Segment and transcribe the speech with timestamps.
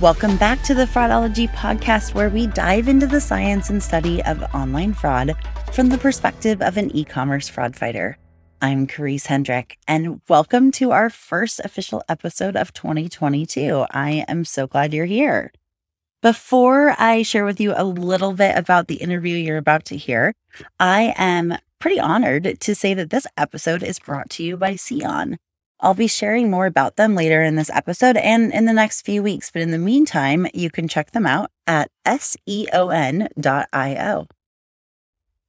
[0.00, 4.42] Welcome back to the Fraudology podcast, where we dive into the science and study of
[4.54, 5.34] online fraud
[5.74, 8.16] from the perspective of an e commerce fraud fighter.
[8.62, 13.84] I'm Karisse Hendrick, and welcome to our first official episode of 2022.
[13.90, 15.52] I am so glad you're here.
[16.22, 20.32] Before I share with you a little bit about the interview you're about to hear,
[20.78, 25.36] I am pretty honored to say that this episode is brought to you by Seon.
[25.80, 29.22] I'll be sharing more about them later in this episode and in the next few
[29.22, 29.50] weeks.
[29.50, 33.26] But in the meantime, you can check them out at seon.io.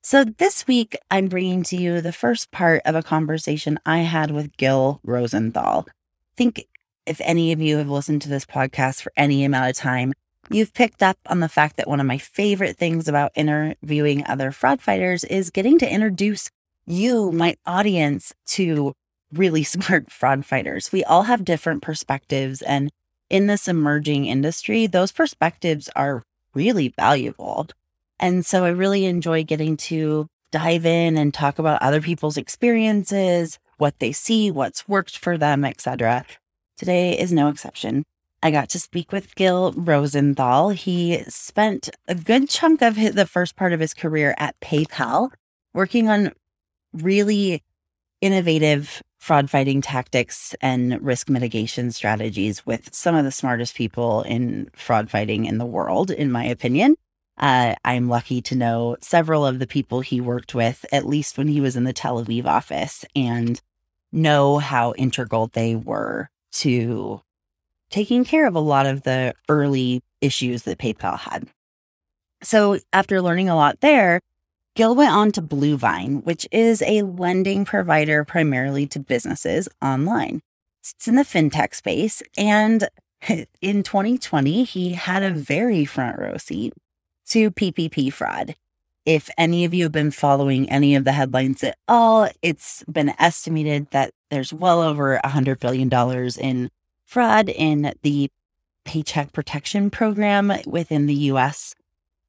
[0.03, 4.31] So this week, I'm bringing to you the first part of a conversation I had
[4.31, 5.85] with Gil Rosenthal.
[5.87, 5.91] I
[6.35, 6.65] think
[7.05, 10.13] if any of you have listened to this podcast for any amount of time,
[10.49, 14.51] you've picked up on the fact that one of my favorite things about interviewing other
[14.51, 16.49] fraud fighters is getting to introduce
[16.87, 18.93] you, my audience, to
[19.33, 20.91] really smart fraud fighters.
[20.91, 22.61] We all have different perspectives.
[22.61, 22.91] And
[23.29, 27.67] in this emerging industry, those perspectives are really valuable.
[28.19, 33.57] And so I really enjoy getting to dive in and talk about other people's experiences,
[33.77, 36.25] what they see, what's worked for them, etc.
[36.77, 38.03] Today is no exception.
[38.43, 40.69] I got to speak with Gil Rosenthal.
[40.69, 45.31] He spent a good chunk of his, the first part of his career at PayPal
[45.73, 46.33] working on
[46.93, 47.63] really
[48.19, 54.67] innovative fraud fighting tactics and risk mitigation strategies with some of the smartest people in
[54.73, 56.95] fraud fighting in the world, in my opinion.
[57.37, 61.47] Uh, I'm lucky to know several of the people he worked with, at least when
[61.47, 63.61] he was in the Tel Aviv office, and
[64.11, 67.21] know how integral they were to
[67.91, 71.47] taking care of a lot of the early issues that PayPal had.
[72.41, 74.19] So, after learning a lot there,
[74.75, 80.41] Gil went on to Bluevine, which is a lending provider primarily to businesses online.
[80.79, 82.23] It's in the fintech space.
[82.37, 82.87] And
[83.61, 86.73] in 2020, he had a very front row seat
[87.27, 88.55] to PPP fraud.
[89.05, 93.13] If any of you have been following any of the headlines at all, it's been
[93.19, 95.89] estimated that there's well over $100 billion
[96.39, 96.69] in
[97.05, 98.29] fraud in the
[98.85, 101.75] Paycheck Protection Program within the US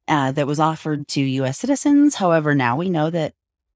[0.07, 2.15] uh, that was offered to US citizens.
[2.15, 3.33] However, now we know that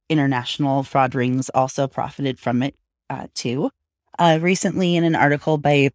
[0.09, 2.75] international fraud rings also profited from it
[3.09, 3.71] uh, too.
[4.19, 5.91] Uh, recently, in an article by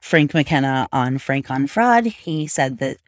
[0.00, 2.98] Frank McKenna on Frank on Fraud, he said that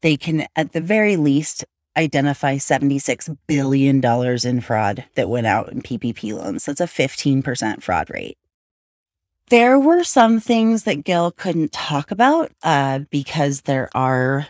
[0.00, 1.64] they can, at the very least,
[1.96, 4.04] identify $76 billion
[4.44, 6.64] in fraud that went out in PPP loans.
[6.64, 8.38] That's a 15% fraud rate.
[9.48, 14.46] There were some things that Gil couldn't talk about uh, because there are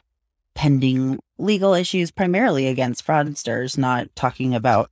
[0.54, 4.90] pending legal issues primarily against fraudsters, not talking about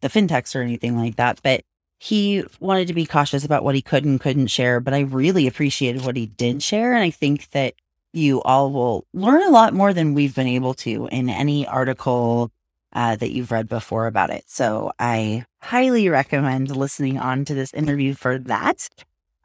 [0.00, 1.40] the fintechs or anything like that.
[1.42, 1.62] But
[1.98, 4.80] he wanted to be cautious about what he could and couldn't share.
[4.80, 6.94] But I really appreciated what he did share.
[6.94, 7.74] And I think that
[8.12, 12.50] you all will learn a lot more than we've been able to in any article
[12.92, 14.44] uh, that you've read before about it.
[14.46, 18.88] So I highly recommend listening on to this interview for that.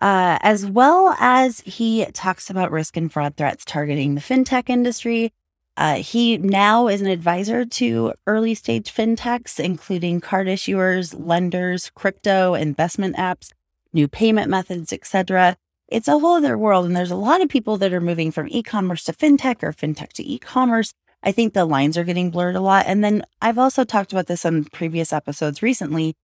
[0.01, 5.31] Uh, as well as he talks about risk and fraud threats targeting the fintech industry,
[5.77, 12.53] uh, he now is an advisor to early stage fintechs, including card issuers, lenders, crypto,
[12.53, 13.51] investment apps,
[13.91, 15.57] new payment methods, etc.
[15.87, 18.47] It's a whole other world, and there's a lot of people that are moving from
[18.49, 20.93] e-commerce to fintech or fintech to e-commerce.
[21.21, 22.85] I think the lines are getting blurred a lot.
[22.87, 26.15] And then I've also talked about this on previous episodes recently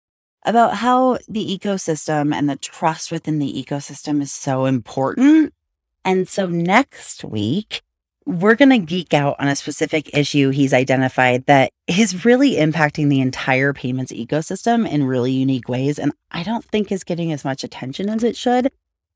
[0.45, 5.53] about how the ecosystem and the trust within the ecosystem is so important.
[6.05, 7.81] And so next week,
[8.25, 13.09] we're going to geek out on a specific issue he's identified that is really impacting
[13.09, 15.97] the entire payments ecosystem in really unique ways.
[15.97, 18.71] And I don't think is getting as much attention as it should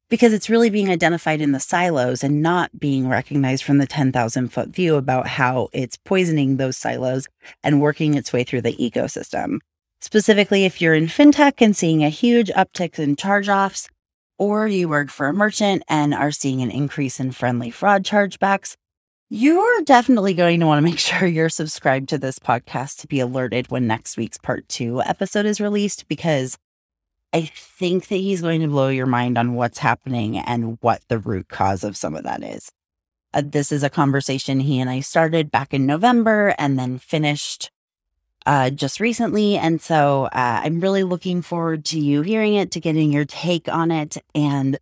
[0.09, 4.49] because it's really being identified in the silos and not being recognized from the 10,000
[4.49, 7.27] foot view about how it's poisoning those silos
[7.63, 9.59] and working its way through the ecosystem.
[10.01, 13.89] Specifically, if you're in fintech and seeing a huge uptick in charge offs,
[14.37, 18.75] or you work for a merchant and are seeing an increase in friendly fraud chargebacks,
[19.29, 23.19] you're definitely going to want to make sure you're subscribed to this podcast to be
[23.19, 26.57] alerted when next week's part two episode is released because
[27.33, 31.19] I think that he's going to blow your mind on what's happening and what the
[31.19, 32.71] root cause of some of that is.
[33.33, 37.71] Uh, this is a conversation he and I started back in November and then finished
[38.45, 39.57] uh, just recently.
[39.57, 43.67] And so uh, I'm really looking forward to you hearing it, to getting your take
[43.67, 44.77] on it, and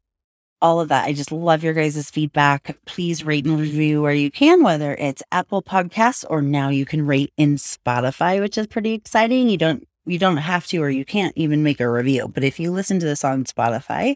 [0.64, 1.06] all of that.
[1.06, 2.78] I just love your guys' feedback.
[2.86, 7.06] Please rate and review where you can, whether it's Apple Podcasts or now you can
[7.06, 9.50] rate in Spotify, which is pretty exciting.
[9.50, 12.30] You don't you don't have to or you can't even make a review.
[12.34, 14.16] But if you listen to this on Spotify,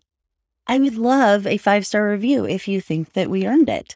[0.65, 3.95] I would love a five star review if you think that we earned it.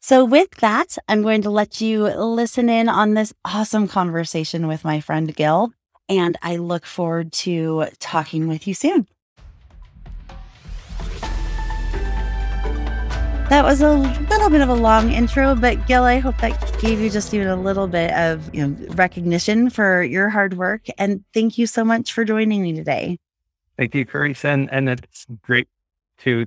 [0.00, 4.84] So, with that, I'm going to let you listen in on this awesome conversation with
[4.84, 5.72] my friend Gil.
[6.08, 9.08] And I look forward to talking with you soon.
[13.48, 17.00] That was a little bit of a long intro, but Gil, I hope that gave
[17.00, 20.82] you just even a little bit of you know, recognition for your hard work.
[20.98, 23.18] And thank you so much for joining me today.
[23.78, 24.52] Thank you, Carissa.
[24.52, 25.66] And, and it's great
[26.18, 26.44] to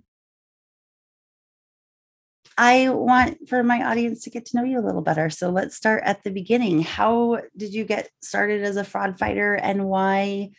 [2.56, 5.31] I want for my audience to get to know you a little better.
[5.31, 6.83] So let's start at the beginning.
[6.83, 10.51] How did you get started as a fraud fighter and why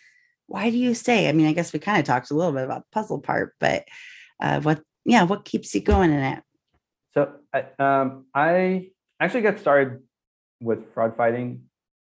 [0.49, 1.29] why do you stay?
[1.29, 3.55] I mean, I guess we kind of talked a little bit about the puzzle part,
[3.61, 3.85] but
[4.41, 6.43] uh, what yeah, what keeps you going in it?
[7.15, 8.91] So I, um, I
[9.21, 10.01] actually got started
[10.61, 11.65] with fraud fighting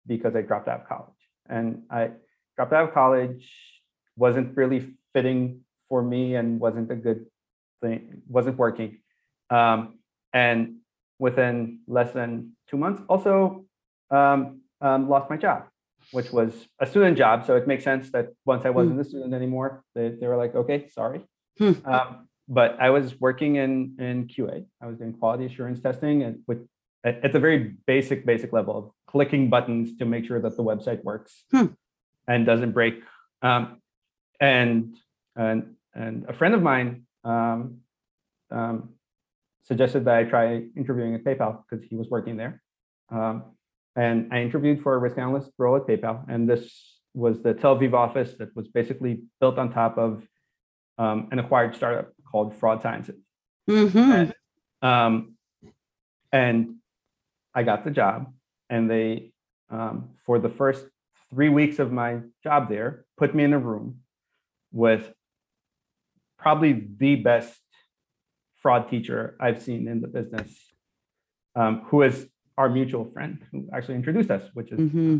[0.06, 1.10] because I dropped out of college.
[1.48, 2.10] And I
[2.56, 3.50] dropped out of college,
[4.16, 7.26] wasn't really fitting for me and wasn't a good
[7.82, 8.98] thing, wasn't working.
[9.50, 9.98] Um,
[10.32, 10.76] and
[11.18, 13.64] within less than two months, also
[14.10, 15.66] um, um, lost my job,
[16.12, 17.46] which was a student job.
[17.46, 19.00] So it makes sense that once I wasn't mm.
[19.00, 21.22] a student anymore, they, they were like, okay, sorry.
[21.58, 21.72] Hmm.
[21.84, 24.64] Um, but I was working in, in QA.
[24.80, 26.66] I was doing quality assurance testing and with
[27.04, 31.02] at, the very basic, basic level of clicking buttons to make sure that the website
[31.04, 31.66] works hmm.
[32.26, 33.00] and doesn't break.
[33.42, 33.80] Um,
[34.40, 34.96] and,
[35.36, 37.78] and, and a friend of mine um,
[38.50, 38.90] um,
[39.62, 42.62] suggested that I try interviewing at PayPal because he was working there.
[43.10, 43.44] Um,
[43.94, 46.24] and I interviewed for a risk analyst role at PayPal.
[46.28, 50.26] And this was the Tel Aviv office that was basically built on top of
[50.98, 53.20] um, an acquired startup called Fraud Sciences.
[53.68, 53.98] Mm-hmm.
[53.98, 54.34] And,
[54.82, 55.34] um,
[56.32, 56.76] and,
[57.56, 58.34] I got the job,
[58.68, 59.32] and they,
[59.70, 60.84] um, for the first
[61.30, 64.00] three weeks of my job there, put me in a room
[64.72, 65.10] with
[66.38, 67.58] probably the best
[68.56, 70.54] fraud teacher I've seen in the business,
[71.54, 72.28] um, who is
[72.58, 75.18] our mutual friend who actually introduced us, which is mm-hmm.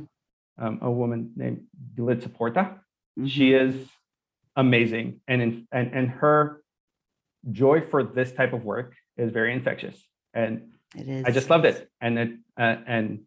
[0.58, 1.62] um, a woman named
[1.94, 2.80] Dilitza Porta.
[3.18, 3.26] Mm-hmm.
[3.28, 3.74] She is
[4.56, 6.62] amazing, and in, and and her
[7.50, 9.96] joy for this type of work is very infectious,
[10.34, 11.24] and it is.
[11.24, 13.20] I just loved it, and it uh, and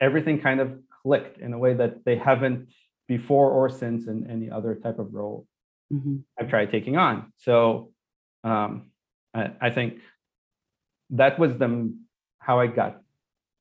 [0.00, 2.68] everything kind of clicked in a way that they haven't
[3.08, 5.46] before or since in any other type of role
[5.92, 6.16] mm-hmm.
[6.38, 7.32] I've tried taking on.
[7.38, 7.92] So
[8.44, 8.90] um,
[9.34, 9.98] I, I think
[11.10, 11.92] that was the
[12.38, 13.02] how I got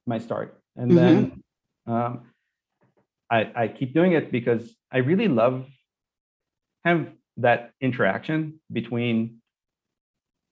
[0.06, 0.98] my start, and mm-hmm.
[0.98, 1.44] then
[1.88, 2.22] um,
[3.30, 5.66] I, I keep doing it because I really love
[6.86, 7.08] have
[7.38, 9.39] that interaction between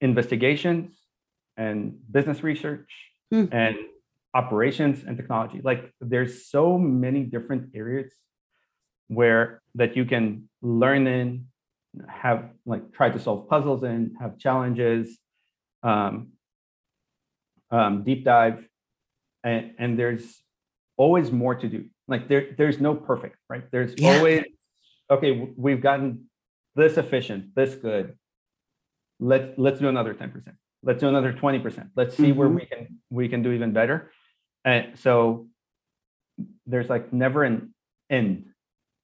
[0.02, 0.96] investigations
[1.56, 2.90] and business research
[3.34, 3.48] mm.
[3.52, 3.76] and
[4.34, 8.12] operations and technology like there's so many different areas
[9.08, 11.48] where that you can learn in
[12.08, 15.18] have like try to solve puzzles and have challenges,
[15.84, 16.30] um,
[17.72, 18.68] um, deep dive,
[19.44, 20.42] and, and there's
[20.98, 21.86] always more to do.
[22.08, 23.64] Like there, there's no perfect, right?
[23.72, 24.18] There's yeah.
[24.18, 24.44] always
[25.10, 25.50] okay.
[25.56, 26.26] We've gotten
[26.76, 28.18] this efficient, this good.
[29.20, 30.56] Let's let's do another ten percent.
[30.84, 31.90] Let's do another twenty percent.
[31.96, 32.40] Let's see mm-hmm.
[32.40, 34.12] where we can we can do even better.
[34.66, 35.48] And so
[36.66, 37.74] there's like never an
[38.10, 38.46] end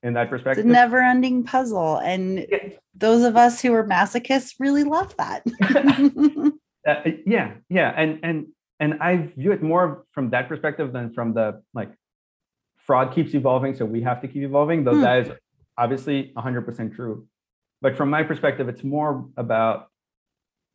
[0.04, 0.66] in that perspective.
[0.66, 1.98] It's a never ending puzzle.
[1.98, 2.70] And yeah.
[2.94, 5.44] those of us who are masochists really love that.
[6.88, 7.54] uh, yeah.
[7.70, 7.94] Yeah.
[7.96, 8.48] And, and,
[8.80, 11.92] and I view it more from that perspective than from the like
[12.86, 13.76] fraud keeps evolving.
[13.76, 15.02] So we have to keep evolving, though hmm.
[15.02, 15.32] that is
[15.78, 17.28] obviously 100% true.
[17.82, 19.88] But from my perspective, it's more about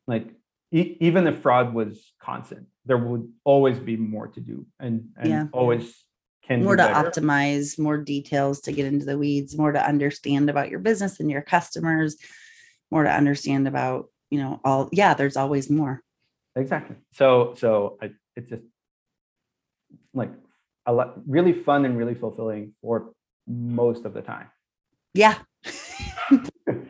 [0.09, 0.27] like,
[0.71, 5.29] e- even if fraud was constant, there would always be more to do and, and
[5.29, 5.45] yeah.
[5.53, 6.03] always
[6.43, 7.09] can more to better.
[7.09, 11.29] optimize, more details to get into the weeds, more to understand about your business and
[11.29, 12.17] your customers,
[12.91, 16.01] more to understand about, you know, all yeah, there's always more.
[16.55, 16.95] Exactly.
[17.13, 18.63] So so I, it's just
[20.13, 20.31] like
[20.85, 23.13] a lot really fun and really fulfilling for
[23.47, 24.47] most of the time.
[25.13, 25.35] Yeah.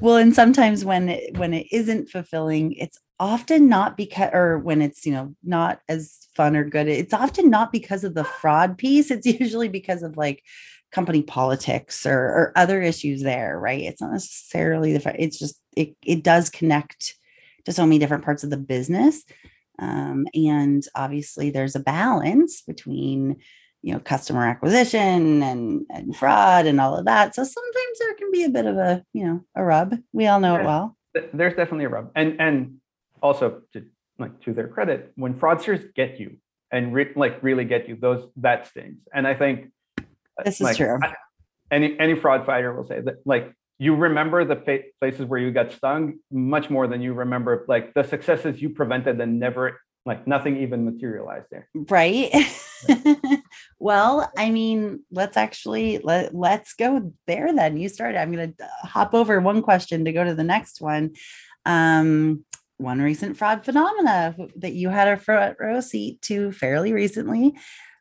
[0.00, 4.82] well and sometimes when it when it isn't fulfilling it's often not because or when
[4.82, 8.76] it's you know not as fun or good it's often not because of the fraud
[8.76, 10.42] piece it's usually because of like
[10.92, 15.94] company politics or, or other issues there right it's not necessarily the it's just it,
[16.04, 17.16] it does connect
[17.66, 19.24] to so many different parts of the business.
[19.78, 23.36] Um, and obviously, there's a balance between
[23.82, 27.34] you know customer acquisition and, and fraud and all of that.
[27.34, 29.96] So sometimes there can be a bit of a you know a rub.
[30.12, 30.96] We all know it well.
[31.32, 32.76] There's definitely a rub, and and
[33.22, 33.84] also to
[34.18, 36.36] like to their credit, when fraudsters get you
[36.72, 38.98] and re- like really get you, those that stings.
[39.14, 40.02] And I think uh,
[40.44, 40.98] this is like, true.
[41.02, 41.14] I,
[41.70, 45.72] any any fraud fighter will say that like you remember the places where you got
[45.72, 50.56] stung much more than you remember like the successes you prevented and never like nothing
[50.58, 52.30] even materialized there right
[53.78, 58.64] well i mean let's actually let, let's go there then you started i'm going to
[58.64, 61.10] uh, hop over one question to go to the next one
[61.64, 62.44] um
[62.78, 67.54] one recent fraud phenomena that you had a front row seat to fairly recently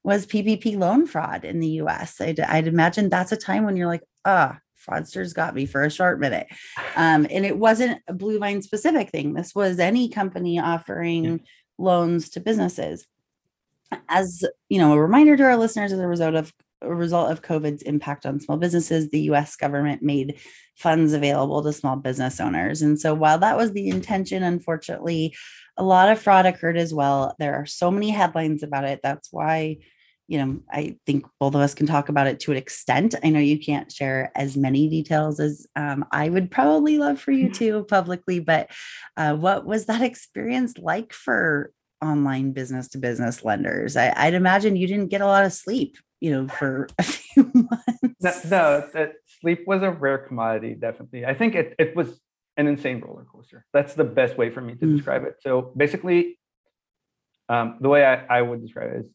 [0.03, 3.87] was ppp loan fraud in the us i'd, I'd imagine that's a time when you're
[3.87, 6.47] like ah fraudsters got me for a short minute.
[6.95, 9.33] Um, and it wasn't a Blue Bluevine specific thing.
[9.33, 11.37] This was any company offering yeah.
[11.77, 13.05] loans to businesses.
[14.09, 17.41] As you know, a reminder to our listeners as a result of a result of
[17.41, 20.39] COVID's impact on small businesses, the US government made
[20.75, 22.81] funds available to small business owners.
[22.81, 25.35] And so while that was the intention, unfortunately,
[25.77, 27.35] a lot of fraud occurred as well.
[27.39, 28.99] There are so many headlines about it.
[29.01, 29.77] That's why
[30.27, 33.13] you know, I think both of us can talk about it to an extent.
[33.23, 37.31] I know you can't share as many details as um, I would probably love for
[37.31, 38.71] you to publicly, but
[39.17, 41.71] uh, what was that experience like for
[42.05, 43.97] online business to business lenders?
[43.97, 47.51] I, would imagine you didn't get a lot of sleep, you know, for a few
[47.53, 48.49] months.
[48.49, 51.25] No, no sleep was a rare commodity, definitely.
[51.25, 52.19] I think it, it was
[52.57, 53.65] an insane roller coaster.
[53.73, 54.95] That's the best way for me to mm.
[54.95, 55.35] describe it.
[55.41, 56.39] So basically,
[57.49, 59.09] um, the way I, I, would describe it is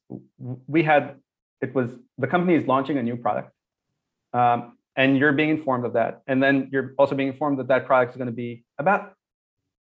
[0.69, 1.17] we had
[1.61, 3.51] it was the company is launching a new product
[4.33, 7.87] um, and you're being informed of that and then you're also being informed that that
[7.87, 9.15] product is going to be about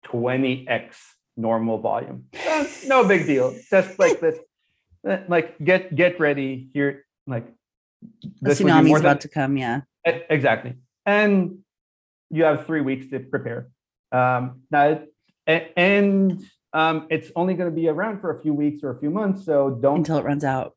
[0.05, 0.95] 20x
[1.37, 4.37] normal volume uh, no big deal just like this
[5.07, 7.45] uh, like get get ready here like
[8.41, 9.81] this the tsunami's about to come yeah
[10.29, 10.73] exactly
[11.05, 11.59] and
[12.29, 13.69] you have three weeks to prepare
[14.11, 14.99] um, now
[15.47, 16.43] and
[16.75, 19.45] um, it's only going to be around for a few weeks or a few months.
[19.45, 20.75] So don't until it runs out.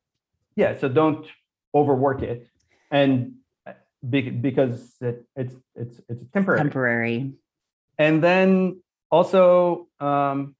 [0.55, 0.77] Yeah.
[0.77, 1.27] So don't
[1.75, 2.47] overwork it,
[2.89, 3.33] and
[3.67, 3.73] uh,
[4.09, 6.59] be, because it, it's it's it's temporary.
[6.59, 7.33] Temporary.
[7.97, 10.55] And then also um,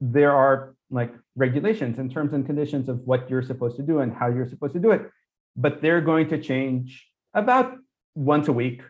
[0.00, 4.12] there are like regulations and terms and conditions of what you're supposed to do and
[4.12, 5.10] how you're supposed to do it,
[5.56, 7.74] but they're going to change about
[8.14, 8.82] once a week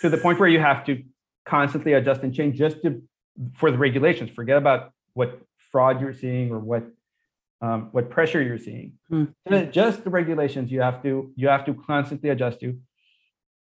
[0.00, 1.02] to the point where you have to
[1.44, 3.02] constantly adjust and change just to
[3.54, 4.30] for the regulations.
[4.30, 5.40] Forget about what
[5.70, 6.84] fraud you're seeing or what
[7.62, 8.94] um, what pressure you're seeing.
[9.12, 9.70] Mm.
[9.70, 12.78] Just the regulations you have to you have to constantly adjust to.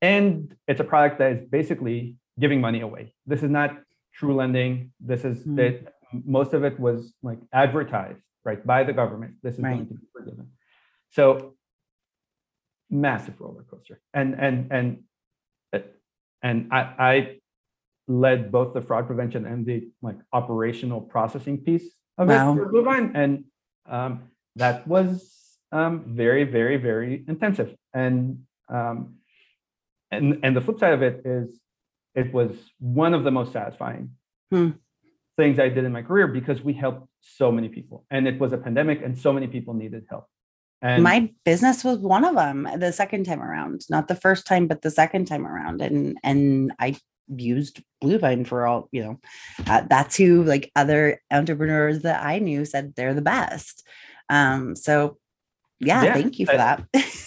[0.01, 3.15] And it's a product that is basically giving money away.
[3.27, 3.79] This is not
[4.15, 4.93] true lending.
[5.01, 5.57] This is mm.
[5.57, 5.95] that
[6.25, 9.35] most of it was like advertised right by the government.
[9.43, 9.75] This is right.
[9.75, 10.51] going to be forgiven.
[11.11, 11.55] So
[12.91, 14.01] massive roller coaster.
[14.13, 14.99] And and and
[16.43, 17.37] and I, I
[18.07, 22.55] led both the fraud prevention and the like operational processing piece of wow.
[22.55, 23.45] it and
[23.87, 24.25] um,
[24.57, 27.75] that was um, very, very, very intensive.
[27.93, 29.17] And um,
[30.11, 31.59] and and the flip side of it is,
[32.15, 34.11] it was one of the most satisfying
[34.51, 34.71] hmm.
[35.37, 38.53] things I did in my career because we helped so many people, and it was
[38.53, 40.27] a pandemic, and so many people needed help.
[40.83, 44.67] And my business was one of them the second time around, not the first time,
[44.67, 45.81] but the second time around.
[45.81, 46.97] And and I
[47.29, 49.21] used Bluevine for all, you know,
[49.67, 53.87] uh, that's who like other entrepreneurs that I knew said they're the best.
[54.29, 55.17] Um, so
[55.81, 56.85] yeah, yeah thank you for I, that.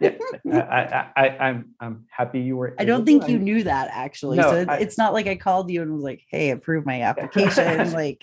[0.00, 2.74] yeah, I, I, I, I'm, I'm happy you were.
[2.78, 4.38] I don't think you knew that actually.
[4.38, 7.02] No, so I, it's not like I called you and was like, "Hey, approve my
[7.02, 8.22] application." like,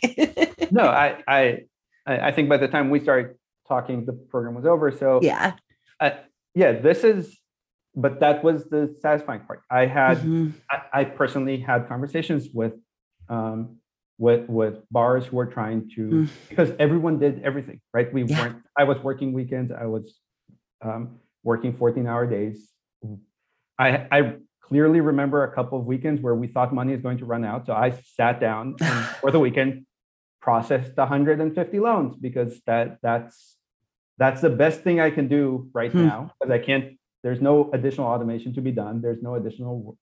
[0.72, 1.62] no, I, I,
[2.06, 3.36] I think by the time we started
[3.68, 4.92] talking, the program was over.
[4.92, 5.54] So yeah,
[6.56, 7.38] yeah, this is
[7.98, 9.64] but that was the satisfying part.
[9.72, 10.52] I had, mm-hmm.
[10.70, 12.74] I, I, personally had conversations with,
[13.28, 13.78] um,
[14.20, 16.30] with with bars who were trying to mm.
[16.50, 18.12] because everyone did everything right.
[18.12, 18.40] We yeah.
[18.40, 18.64] weren't.
[18.78, 19.72] I was working weekends.
[19.72, 20.16] I was
[20.82, 22.58] um, working fourteen hour days.
[23.80, 24.20] I I
[24.68, 27.66] clearly remember a couple of weekends where we thought money is going to run out.
[27.66, 29.86] So I sat down and for the weekend
[30.42, 33.56] processed 150 loans because that that's
[34.18, 36.06] that's the best thing I can do right hmm.
[36.06, 36.86] now because I can't
[37.24, 39.02] there's no additional automation to be done.
[39.02, 39.98] There's no additional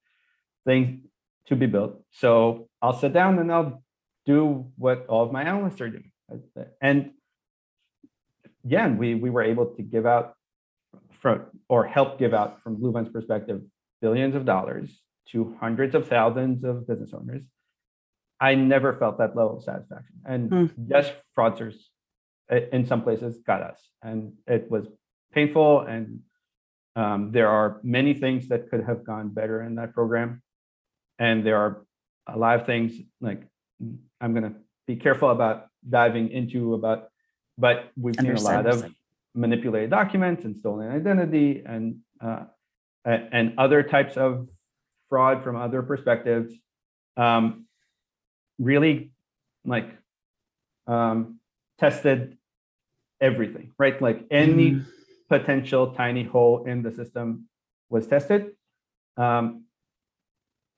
[0.65, 1.01] things
[1.47, 1.93] to be built.
[2.11, 3.83] So I'll sit down and I'll
[4.25, 6.11] do what all of my analysts are doing.
[6.81, 7.11] And
[8.65, 10.35] again, we we were able to give out
[11.25, 13.59] from or help give out from Bluevine's perspective
[13.99, 15.01] billions of dollars
[15.31, 17.41] to hundreds of thousands of business owners
[18.39, 20.15] I never felt that level of satisfaction.
[20.25, 20.71] And Mm.
[20.87, 21.75] yes, fraudsters
[22.75, 24.85] in some places got us, and it was
[25.31, 25.81] painful.
[25.81, 26.19] And
[26.95, 30.43] um, there are many things that could have gone better in that program,
[31.17, 31.85] and there are
[32.27, 32.91] a lot of things
[33.21, 33.41] like
[34.21, 34.55] I'm going to
[34.85, 35.67] be careful about
[35.97, 37.09] diving into about,
[37.57, 38.81] but we've seen a lot of.
[39.35, 42.45] Manipulated documents and stolen identity and uh,
[43.05, 44.47] and other types of
[45.09, 46.53] fraud from other perspectives
[47.17, 47.65] um,
[48.57, 49.11] really
[49.65, 49.89] like
[50.87, 51.39] um,
[51.77, 52.37] tested
[53.21, 54.85] everything right like any Mhm.
[55.29, 57.47] potential tiny hole in the system
[57.89, 58.51] was tested
[59.17, 59.65] um,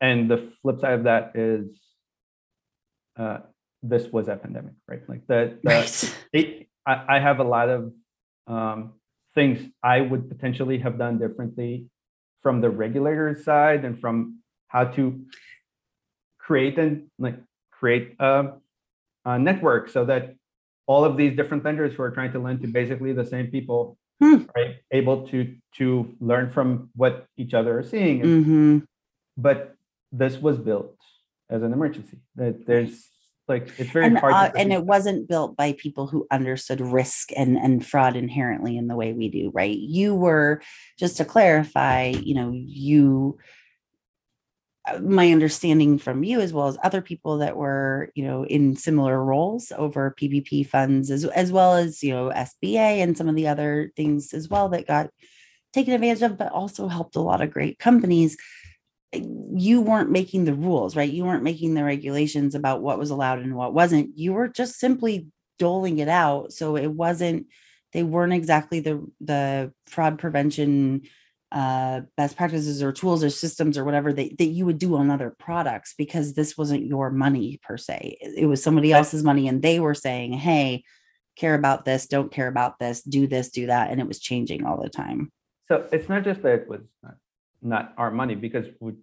[0.02, 1.80] and the flip side of that is
[3.18, 3.40] uh,
[3.84, 6.16] this was a pandemic right like the, the Right.
[6.34, 7.94] it, I, I have a lot of
[8.48, 8.94] um,
[9.36, 11.88] things I would potentially have done differently
[12.42, 15.26] from the regulator side and from how to
[16.40, 17.38] create and like
[17.72, 18.54] create a,
[19.26, 20.36] a network so that
[20.86, 23.98] all of these different vendors who are trying to lend to basically the same people
[24.20, 24.46] Hmm.
[24.56, 28.78] right able to to learn from what each other are seeing and hmm
[29.38, 29.76] but
[30.12, 30.98] this was built
[31.52, 33.12] as an emergency that there's
[33.48, 36.82] like it's very and, hard to uh, and it wasn't built by people who understood
[36.82, 39.78] risk and and fraud inherently in the way we do right?
[39.78, 40.62] You were
[40.98, 43.38] just to clarify you know you
[44.88, 48.76] uh, my understanding from you as well as other people that were you know in
[48.76, 53.36] similar roles over ppp funds as, as well as you know sba and some of
[53.36, 55.10] the other things as well that got
[55.74, 58.38] taken advantage of but also helped a lot of great companies
[59.14, 61.10] you weren't making the rules, right?
[61.10, 64.18] You weren't making the regulations about what was allowed and what wasn't.
[64.18, 65.28] You were just simply
[65.60, 66.52] doling it out.
[66.54, 67.48] So it wasn't,
[67.94, 71.04] they weren't exactly the the fraud prevention
[71.54, 75.10] uh best practices or tools or systems or whatever that, that you would do on
[75.10, 78.18] other products because this wasn't your money per se.
[78.20, 80.84] It it was somebody else's money and they were saying, hey,
[81.38, 83.92] care about this, don't care about this, do this, do that.
[83.92, 85.32] And it was changing all the time.
[85.70, 87.16] So it's not just that it was not,
[87.62, 88.94] not our money because we,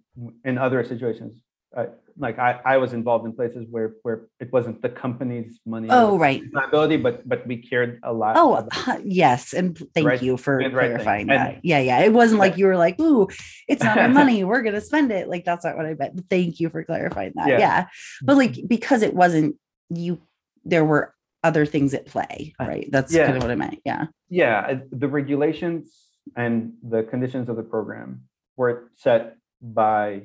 [0.43, 1.41] in other situations,
[1.75, 1.87] uh,
[2.17, 5.89] like I, I was involved in places where where it wasn't the company's money.
[5.91, 6.41] Oh, right.
[6.53, 8.37] Liability, but but we cared a lot.
[8.37, 9.53] Oh, uh, yes.
[9.53, 11.59] And thank right- you for the right clarifying And- that.
[11.63, 11.99] Yeah, yeah.
[11.99, 13.27] It wasn't like you were like, ooh,
[13.67, 14.43] it's not our money.
[14.49, 15.27] We're going to spend it.
[15.27, 16.25] Like, that's not what I meant.
[16.29, 17.49] Thank you for clarifying that.
[17.49, 17.59] Yeah.
[17.59, 17.87] Yeah.
[18.23, 19.57] But like, because it wasn't
[19.89, 20.21] you,
[20.63, 21.13] there were
[21.43, 22.87] other things at play, Uh, right?
[22.89, 23.25] That's yeah.
[23.25, 23.79] kind of what I meant.
[23.83, 24.05] Yeah.
[24.29, 25.93] yeah, the regulations
[26.35, 28.21] and the conditions of the program
[28.57, 30.23] were set by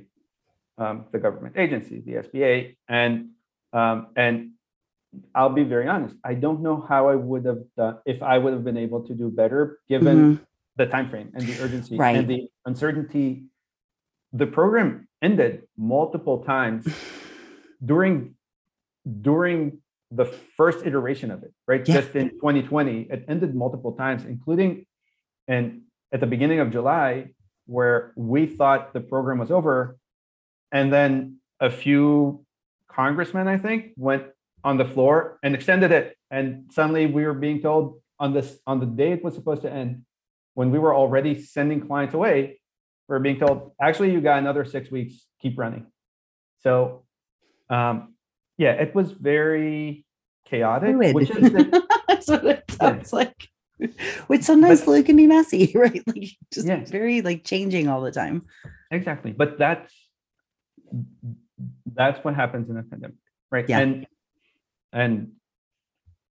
[0.78, 3.30] um, the government agency, the SBA, and
[3.72, 4.50] um, and
[5.34, 6.16] I'll be very honest.
[6.24, 9.14] I don't know how I would have done if I would have been able to
[9.14, 10.40] do better given Mhm.
[10.76, 12.16] the time frame and the urgency Right.
[12.16, 13.44] and the uncertainty.
[14.32, 16.86] The program ended multiple times
[17.84, 18.34] during
[19.22, 19.78] during
[20.12, 20.24] the
[20.56, 21.86] first iteration of it, right?
[21.86, 21.94] Yeah.
[22.00, 24.86] Just in 2020, it ended multiple times, including
[25.48, 27.30] and at the beginning of July,
[27.70, 29.96] where we thought the program was over,
[30.72, 32.44] and then a few
[32.88, 34.24] congressmen, I think, went
[34.64, 38.80] on the floor and extended it, and suddenly we were being told on this on
[38.80, 40.02] the day it was supposed to end,
[40.54, 42.60] when we were already sending clients away,
[43.08, 45.86] we are being told actually you got another six weeks, keep running.
[46.58, 47.04] So,
[47.70, 48.14] um,
[48.58, 50.04] yeah, it was very
[50.44, 51.14] chaotic, Fluid.
[51.14, 53.48] which is the, that's what it sounds like.
[54.26, 56.02] Which sometimes But- can be messy, right?
[56.06, 56.84] Like just Yeah.
[56.84, 58.46] very like changing all the time.
[58.90, 59.92] exactly but that's
[61.94, 63.16] that's what happens in a pandemic
[63.50, 63.78] right Yeah.
[63.80, 64.06] and
[64.92, 65.12] and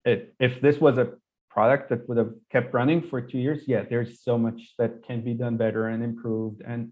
[0.06, 1.08] it, if this was a
[1.50, 5.22] product that would have kept running for two years yeah there's so much that can
[5.22, 6.92] be done better and improved and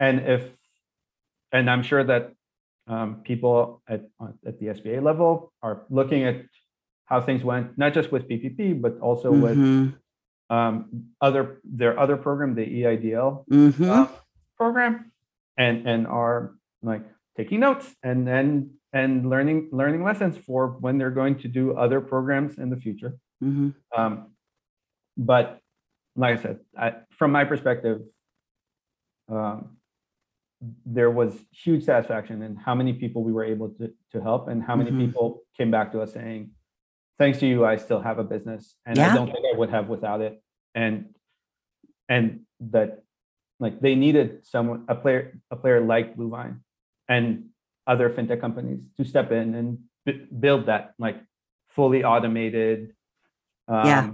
[0.00, 0.42] and if
[1.52, 2.32] and i'm sure that
[2.88, 4.02] um, people at
[4.48, 6.36] at the sba level are looking at
[7.08, 9.94] how things went not just with ppp but also with Mhm.
[10.50, 10.74] um,
[11.20, 13.88] other their other program the eidl Mhm.
[13.88, 14.06] uh,
[14.56, 15.12] program
[15.56, 17.04] and and are like
[17.36, 18.46] taking notes and then
[18.92, 23.12] and learning learning lessons for when they're going to do other programs in the future
[23.42, 23.74] Mhm.
[23.96, 24.12] um,
[25.16, 25.46] but
[26.16, 27.98] like i said I, from my perspective
[29.28, 29.76] um,
[30.84, 31.32] there was
[31.64, 34.90] huge satisfaction in how many people we were able to, to help and how many
[34.90, 34.98] Mhm.
[35.04, 36.50] people came back to us saying
[37.18, 39.12] thanks to you i still have a business and Yeah.
[39.12, 40.40] i don't think i would have without it
[40.74, 41.14] and
[42.08, 43.02] and that
[43.60, 46.60] like they needed someone a player a player like bluevine
[47.08, 47.26] and
[47.86, 51.18] other fintech companies to step in and b- build that like
[51.68, 52.94] fully automated
[53.68, 54.10] um, Yeah.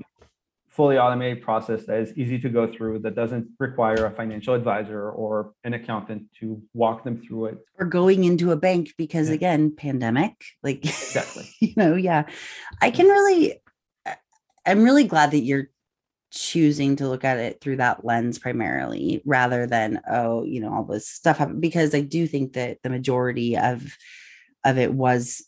[0.75, 5.11] Fully automated process that is easy to go through that doesn't require a financial advisor
[5.11, 7.59] or an accountant to walk them through it.
[7.79, 9.35] Or going into a bank because Yeah.
[9.37, 11.49] again pandemic like exactly.
[11.61, 12.27] you know yeah.
[12.83, 13.61] I can really
[14.67, 15.69] i'm really glad that you're
[16.33, 20.85] choosing to look at it through that lens primarily rather than oh you know all
[20.85, 23.97] this stuff happened because i do think that the majority of
[24.65, 25.45] of it was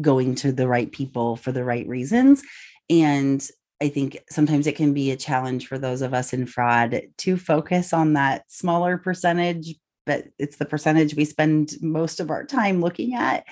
[0.00, 2.42] going to the right people for the right reasons.
[2.90, 3.46] And
[3.80, 7.36] i think sometimes it can be a challenge for those of us in fraud to
[7.36, 9.74] focus on that smaller percentage
[10.06, 13.44] but it's the percentage we spend most of our time looking at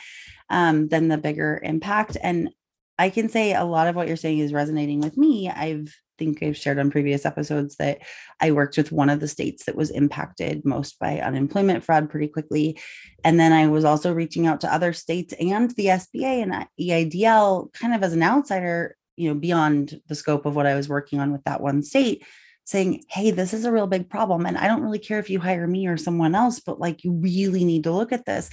[0.49, 2.51] um, than the bigger impact and
[2.99, 5.51] I can say a lot of what you're saying is resonating with me.
[5.51, 7.99] I've think I've shared on previous episodes that
[8.41, 12.29] I worked with one of the states that was impacted most by unemployment fraud pretty
[12.29, 12.79] quickly.
[13.25, 17.73] And then I was also reaching out to other states and the SBA and EIDL
[17.73, 21.21] kind of as an outsider, you know, beyond the scope of what I was working
[21.21, 22.25] on with that one state,
[22.65, 24.47] saying, Hey, this is a real big problem.
[24.47, 27.13] And I don't really care if you hire me or someone else, but like you
[27.13, 28.51] really need to look at this.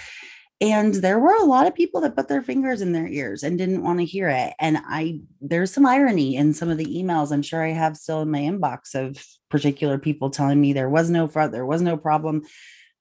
[0.61, 3.57] And there were a lot of people that put their fingers in their ears and
[3.57, 4.53] didn't want to hear it.
[4.59, 8.21] And I, there's some irony in some of the emails I'm sure I have still
[8.21, 11.97] in my inbox of particular people telling me there was no fraud, there was no
[11.97, 12.43] problem.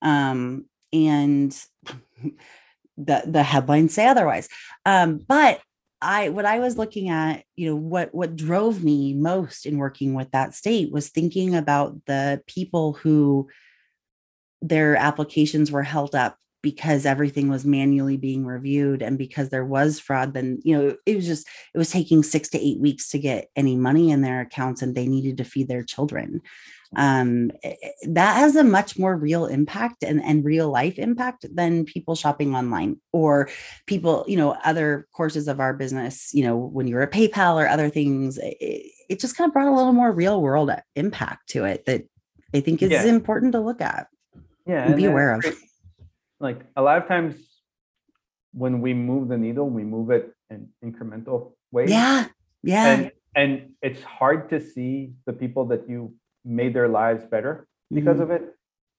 [0.00, 1.56] Um, and
[2.96, 4.48] the, the headlines say otherwise.
[4.84, 5.60] Um, but
[6.02, 10.14] I, what I was looking at, you know, what, what drove me most in working
[10.14, 13.48] with that state was thinking about the people who
[14.60, 19.98] their applications were held up because everything was manually being reviewed and because there was
[19.98, 23.18] fraud then you know it was just it was taking 6 to 8 weeks to
[23.18, 26.40] get any money in their accounts and they needed to feed their children
[26.96, 31.46] um eh, eh, that has a much more real impact and and real life impact
[31.54, 33.48] than people shopping online or
[33.86, 37.66] people you know other courses of our business you know when you're at PayPal or
[37.66, 38.56] other things it,
[39.08, 42.04] it just kind of brought a little more real world impact to it that
[42.54, 43.04] I think is Yeah.
[43.04, 44.08] important to look at
[44.66, 45.44] yeah and be aware of.
[46.40, 47.36] like a lot of times
[48.52, 51.90] when we move the needle we move it in incremental ways.
[51.90, 52.26] Yeah
[52.62, 52.86] yeah.
[52.86, 58.18] And and it's hard to see the people that you made their lives better because
[58.18, 58.22] Mhm.
[58.22, 58.54] of it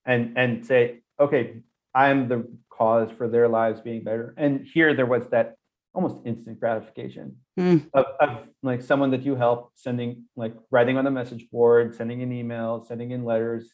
[0.05, 1.61] and and say okay
[1.93, 5.55] i'm the cause for their lives being better and here there was that
[5.93, 7.87] almost instant gratification Mm.
[7.93, 12.21] of, of like someone that you help sending like writing on the message board sending
[12.23, 13.71] an email sending in letters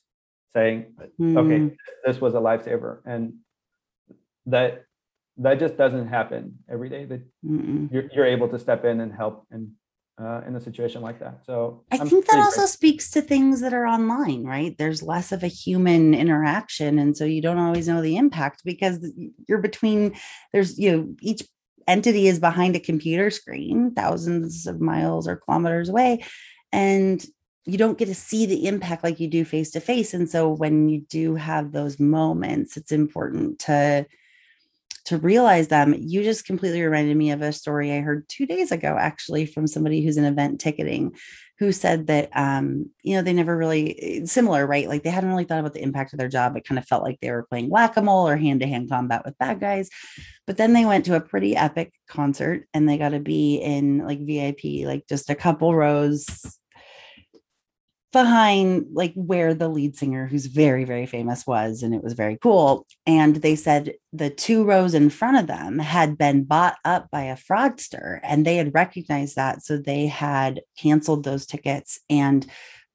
[0.54, 1.38] saying Mm.
[1.38, 1.60] okay
[2.06, 3.36] this was a lifesaver and
[4.46, 4.84] that
[5.38, 7.22] that just doesn't happen every day that
[7.92, 9.72] you're, you're able to step in and help in
[10.20, 12.68] uh, in a situation like that so I I'm think that also grateful.
[12.68, 14.78] speaks to things that are online, right?
[14.78, 17.00] There's less of a human interaction.
[17.00, 19.12] And so you don't always know the impact because
[19.48, 20.16] you're between,
[20.54, 21.44] there's, you know, each
[21.88, 26.24] entity is behind a computer screen, thousands of miles or kilometers away.
[26.72, 27.26] And
[27.66, 30.14] you don't get to see the impact like you do face to face.
[30.14, 34.06] And so when you do have those moments, it's important to
[35.10, 35.96] to realize them.
[35.98, 39.66] You just completely reminded me of a story I heard two days ago, actually, from
[39.66, 41.16] somebody who's in event ticketing,
[41.58, 44.88] who said that um, you know they never really similar, right?
[44.88, 46.56] Like they hadn't really thought about the impact of their job.
[46.56, 48.88] It kind of felt like they were playing whack a mole or hand to hand
[48.88, 49.90] combat with bad guys.
[50.46, 54.06] But then they went to a pretty epic concert and they got to be in
[54.06, 56.60] like VIP, like just a couple rows
[58.12, 62.38] behind like where the lead singer who's very very famous was and it was very
[62.42, 62.88] cool.
[63.06, 67.24] And they said the two rows in front of them had been bought up by
[67.24, 72.48] a fraudster and they had recognized that so they had canceled those tickets and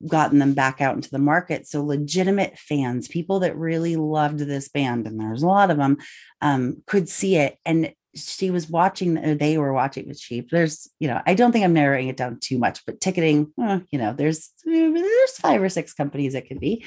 [0.08, 1.66] gotten them back out into the market.
[1.66, 5.98] So legitimate fans people that really loved this band and there's a lot of them
[6.40, 7.56] um, could see it.
[7.64, 10.50] And she was watching or they were watching with sheep.
[10.50, 13.52] There's you know i don't think i'm narrowing it down too much but ticketing
[13.90, 16.84] you know there's there's five or six companies it could be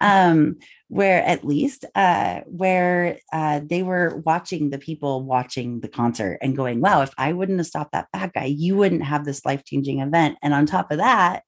[0.00, 0.56] um
[0.88, 6.56] where at least uh where uh they were watching the people watching the concert and
[6.56, 10.00] going wow if i wouldn't have stopped that bad guy you wouldn't have this life-changing
[10.00, 10.38] event.
[10.42, 11.42] And on top of that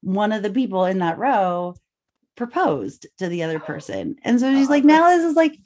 [0.00, 1.74] one of the people in that row
[2.36, 4.16] proposed to the other person.
[4.22, 5.56] And so she's like now this is like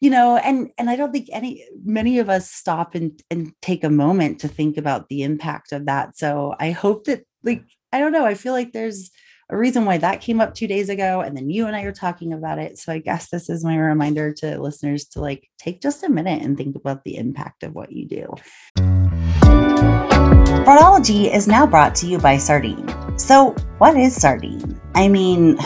[0.00, 3.84] you know and and i don't think any many of us stop and and take
[3.84, 6.16] a moment to think about the impact of that.
[6.16, 9.10] So i hope that like i don't know i feel like there's
[9.48, 11.92] a reason why that came up two days ago and then you and i are
[11.92, 12.78] talking about it.
[12.78, 16.42] So i guess this is my reminder to listeners to like take just a minute
[16.42, 18.34] and think about the impact of what you do.
[20.66, 22.88] Fraudology is now brought to you by Sardine.
[23.16, 24.80] So, what is Sardine?
[24.96, 25.56] I mean,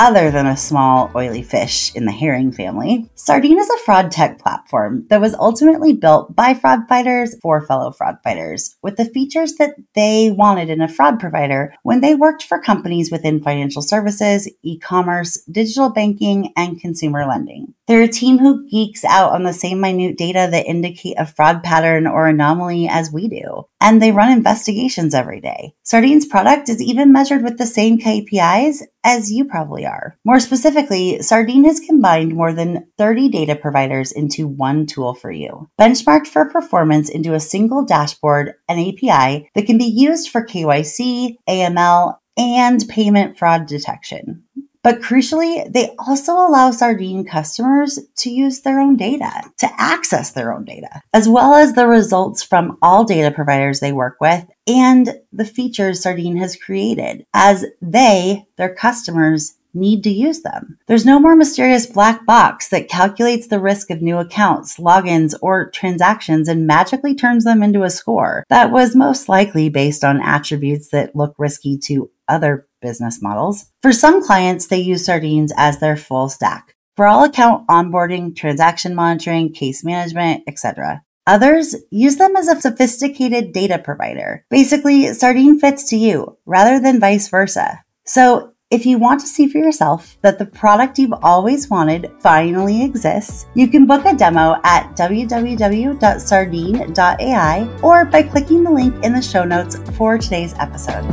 [0.00, 3.06] other than a small, oily fish in the herring family.
[3.16, 7.90] Sardine is a fraud tech platform that was ultimately built by fraud fighters for fellow
[7.90, 12.42] fraud fighters with the features that they wanted in a fraud provider when they worked
[12.42, 17.74] for companies within financial services, e commerce, digital banking, and consumer lending.
[17.86, 21.62] They're a team who geeks out on the same minute data that indicate a fraud
[21.62, 25.74] pattern or anomaly as we do, and they run investigations every day.
[25.82, 29.89] Sardine's product is even measured with the same KPIs as you probably are.
[30.24, 35.68] More specifically, Sardine has combined more than 30 data providers into one tool for you,
[35.78, 41.36] benchmarked for performance into a single dashboard and API that can be used for KYC,
[41.48, 44.44] AML, and payment fraud detection.
[44.82, 50.54] But crucially, they also allow Sardine customers to use their own data, to access their
[50.54, 55.20] own data, as well as the results from all data providers they work with and
[55.32, 60.78] the features Sardine has created as they, their customers, need to use them.
[60.86, 65.70] There's no more mysterious black box that calculates the risk of new accounts, logins, or
[65.70, 70.88] transactions and magically turns them into a score that was most likely based on attributes
[70.88, 73.66] that look risky to other business models.
[73.82, 78.94] For some clients, they use Sardines as their full stack for all account onboarding, transaction
[78.94, 81.02] monitoring, case management, etc.
[81.26, 84.44] Others use them as a sophisticated data provider.
[84.50, 87.84] Basically, Sardine fits to you rather than vice versa.
[88.04, 92.84] So if you want to see for yourself that the product you've always wanted finally
[92.84, 99.20] exists, you can book a demo at www.sardine.ai or by clicking the link in the
[99.20, 101.04] show notes for today's episode.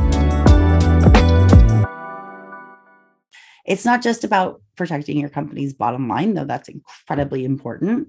[3.66, 8.06] It's not just about protecting your company's bottom line, though that's incredibly important.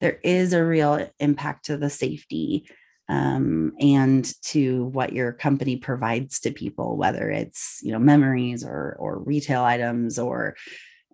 [0.00, 2.66] There is a real impact to the safety
[3.10, 8.96] um, and to what your company provides to people, whether it's you know memories or
[9.00, 10.54] or retail items or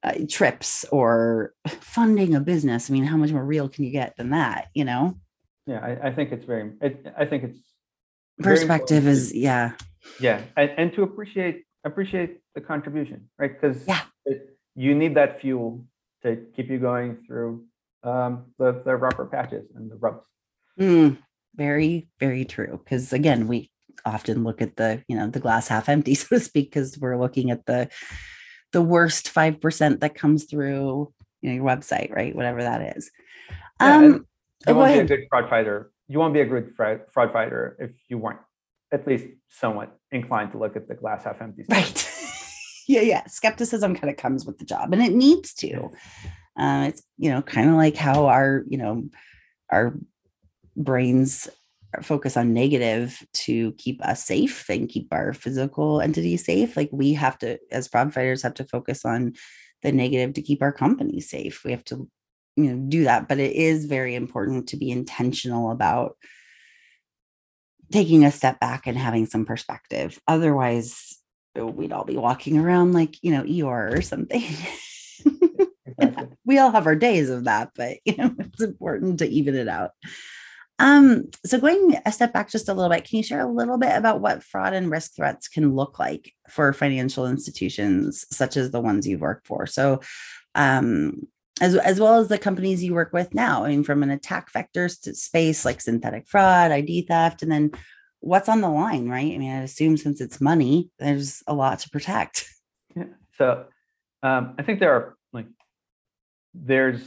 [0.02, 2.90] uh, trips or funding a business.
[2.90, 4.68] I mean, how much more real can you get than that?
[4.74, 5.18] You know?
[5.66, 6.72] Yeah, I, I think it's very.
[6.82, 7.58] It, I think it's
[8.40, 9.72] perspective is yeah,
[10.20, 13.58] yeah, and, and to appreciate appreciate the contribution, right?
[13.58, 15.86] Because yeah, it, you need that fuel
[16.24, 17.64] to keep you going through
[18.02, 20.26] um, the the rougher patches and the rubs.
[20.78, 21.16] Mm,
[21.56, 23.70] very very true because again we
[24.04, 27.18] often look at the you know the glass half empty so to speak because we're
[27.18, 27.88] looking at the
[28.72, 33.10] the worst 5% that comes through you know your website right whatever that is.
[33.80, 34.26] Yeah, um
[34.66, 37.76] you won't be a good fraud fighter you won't be a good fraud, fraud fighter
[37.80, 38.40] if you weren't
[38.92, 41.72] at least somewhat inclined to look at the glass half empty side.
[41.76, 42.10] right
[42.86, 45.90] yeah yeah skepticism kind of comes with the job and it needs to.
[46.58, 49.06] Uh, it's you know kind of like how our you know
[49.70, 49.94] our
[50.76, 51.48] brains
[52.02, 57.14] focus on negative to keep us safe and keep our physical entity safe like we
[57.14, 59.32] have to as fraud fighters have to focus on
[59.82, 61.64] the negative to keep our company safe.
[61.64, 62.08] We have to
[62.56, 66.16] you know do that but it is very important to be intentional about
[67.92, 70.20] taking a step back and having some perspective.
[70.26, 71.18] Otherwise
[71.54, 74.42] we'd all be walking around like you know eeyore or something.
[75.86, 76.36] Exactly.
[76.44, 79.68] we all have our days of that but you know it's important to even it
[79.68, 79.92] out
[80.78, 83.78] um, so going a step back just a little bit, can you share a little
[83.78, 88.70] bit about what fraud and risk threats can look like for financial institutions such as
[88.70, 89.66] the ones you've worked for?
[89.66, 90.00] So
[90.54, 91.26] um
[91.60, 94.52] as, as well as the companies you work with now, I mean, from an attack
[94.52, 97.72] vector space like synthetic fraud, ID theft, and then
[98.20, 99.32] what's on the line, right?
[99.32, 102.46] I mean, I assume since it's money, there's a lot to protect.
[102.94, 103.04] Yeah.
[103.38, 103.66] So
[104.22, 105.46] um, I think there are like
[106.54, 107.00] there's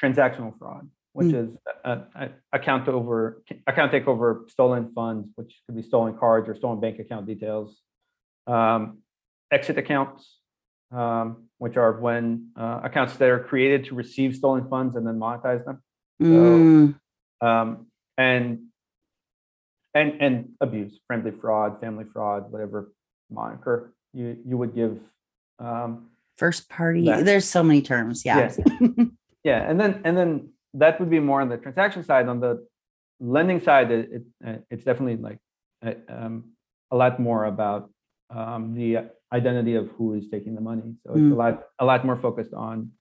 [0.00, 1.48] transactional fraud, which mm.
[1.48, 6.54] is a, a, account over account takeover, stolen funds, which could be stolen cards or
[6.54, 7.76] stolen bank account details,
[8.46, 8.98] um,
[9.50, 10.38] exit accounts,
[10.92, 15.18] um, which are when uh, accounts that are created to receive stolen funds and then
[15.18, 15.82] monetize them.
[16.22, 16.94] Mm.
[17.40, 18.66] So, um, and
[19.94, 22.92] and and abuse, friendly fraud, family fraud, whatever
[23.30, 25.00] moniker you you would give.
[25.58, 27.04] Um, First party.
[27.04, 27.24] That.
[27.24, 28.24] There's so many terms.
[28.24, 28.50] Yeah.
[28.80, 28.86] Yeah.
[29.44, 32.28] yeah, and then and then that would be more on the transaction side.
[32.28, 32.66] On the
[33.18, 35.38] lending side, it, it uh, it's definitely like
[35.84, 36.52] uh, um,
[36.90, 37.90] a lot more about
[38.30, 40.94] um, the identity of who is taking the money.
[41.04, 41.32] So it's mm.
[41.32, 42.92] a lot a lot more focused on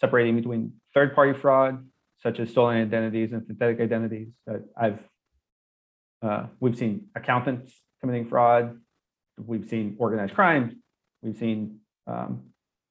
[0.00, 1.86] separating between third party fraud,
[2.22, 4.28] such as stolen identities and synthetic identities.
[4.46, 5.02] That I've
[6.22, 8.78] uh, we've seen accountants committing fraud.
[9.38, 10.82] We've seen organized crime.
[11.22, 12.44] We've seen um,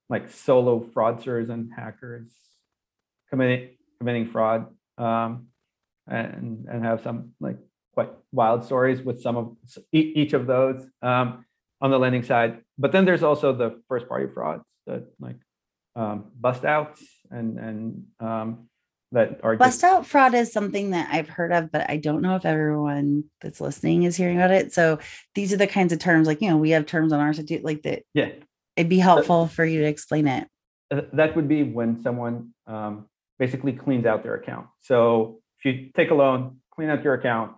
[0.09, 2.31] like solo fraudsters and hackers
[3.29, 5.47] committing committing fraud um,
[6.07, 7.57] and and have some like
[7.93, 9.57] quite wild stories with some of
[9.91, 10.85] each of those.
[11.01, 11.45] Um,
[11.81, 12.61] on the lending side.
[12.77, 15.37] But then there's also the first party frauds that like
[15.95, 18.69] um, bust outs and and um,
[19.11, 22.35] that are bust out fraud is something that I've heard of, but I don't know
[22.35, 24.73] if everyone that's listening is hearing about it.
[24.73, 24.99] So
[25.35, 27.63] these are the kinds of terms like you know we have terms on our institute
[27.63, 28.03] like that.
[28.13, 28.31] Yeah,
[28.75, 30.47] it'd be helpful for you to explain it.
[30.91, 33.07] Uh, that would be when someone um,
[33.39, 34.67] basically cleans out their account.
[34.81, 37.57] So if you take a loan, clean out your account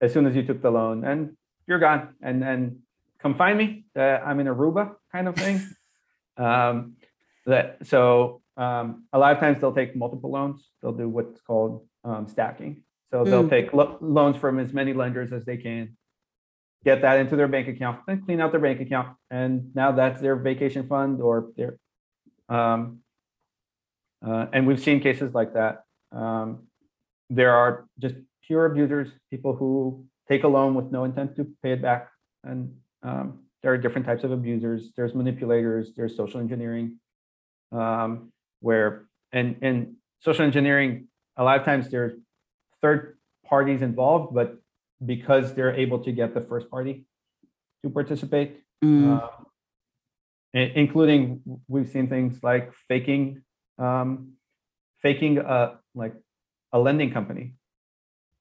[0.00, 2.80] as soon as you took the loan, and you're gone, and then
[3.20, 3.84] come find me.
[3.96, 5.60] Uh, I'm in Aruba, kind of thing.
[6.36, 6.94] um,
[7.46, 10.68] that so um, a lot of times they'll take multiple loans.
[10.82, 12.82] They'll do what's called um, stacking.
[13.10, 13.50] So they'll mm.
[13.50, 15.96] take lo- loans from as many lenders as they can,
[16.84, 20.20] get that into their bank account, then clean out their bank account, and now that's
[20.20, 21.78] their vacation fund or their.
[22.48, 23.00] Um,
[24.26, 25.84] uh, and we've seen cases like that.
[26.12, 26.66] Um,
[27.30, 28.14] there are just
[28.46, 32.08] pure abusers, people who take a loan with no intent to pay it back,
[32.44, 34.92] and um, there are different types of abusers.
[34.96, 35.92] There's manipulators.
[35.94, 36.98] There's social engineering.
[37.70, 42.12] Um, where and and social engineering a lot of times there's
[42.82, 44.56] third parties involved but
[45.04, 47.06] because they're able to get the first party
[47.82, 49.20] to participate mm.
[49.20, 49.28] uh,
[50.52, 53.42] including we've seen things like faking
[53.78, 54.32] um,
[55.02, 56.14] faking a like
[56.72, 57.54] a lending company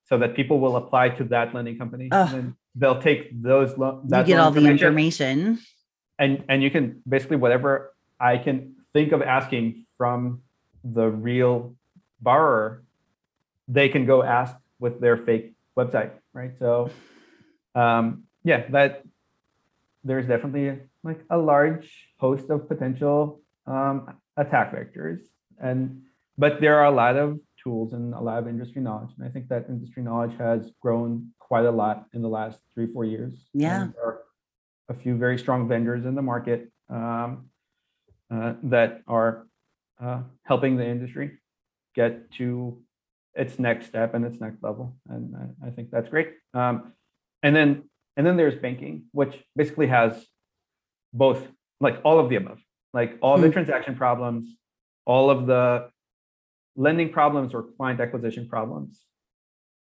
[0.05, 2.09] so that people will apply to that lending company.
[2.33, 5.59] And they'll take those lo- you get all the information.
[6.19, 10.41] and and you can basically whatever i can think of asking from
[10.83, 11.75] the real
[12.21, 12.83] borrower,
[13.67, 16.57] they can go ask with their fake website, right?
[16.57, 16.89] So,
[17.75, 19.03] um, yeah, that
[20.03, 25.19] there's definitely like a large host of potential um, attack vectors,
[25.61, 26.03] and
[26.37, 29.29] but there are a lot of tools and a lot of industry knowledge, and I
[29.29, 33.33] think that industry knowledge has grown quite a lot in the last three four years.
[33.53, 34.21] Yeah, there are
[34.89, 37.49] a few very strong vendors in the market um,
[38.31, 39.47] uh, that are
[40.01, 41.39] uh, helping the industry
[41.95, 42.81] get to
[43.33, 44.95] its next step and its next level.
[45.09, 46.33] And I, I think that's great.
[46.53, 46.93] Um,
[47.43, 47.83] and then
[48.15, 50.25] and then there's banking, which basically has
[51.13, 51.47] both
[51.79, 52.59] like all of the above,
[52.99, 53.57] like all the hmm.
[53.57, 54.43] transaction problems,
[55.05, 55.89] all of the
[56.75, 58.91] lending problems or client acquisition problems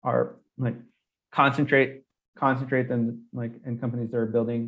[0.03, 0.77] are like
[1.41, 2.03] concentrate
[2.45, 4.63] concentrate in like in companies that are building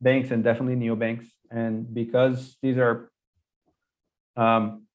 [0.00, 3.10] banks and definitely neobanks and because these are
[4.36, 4.86] um,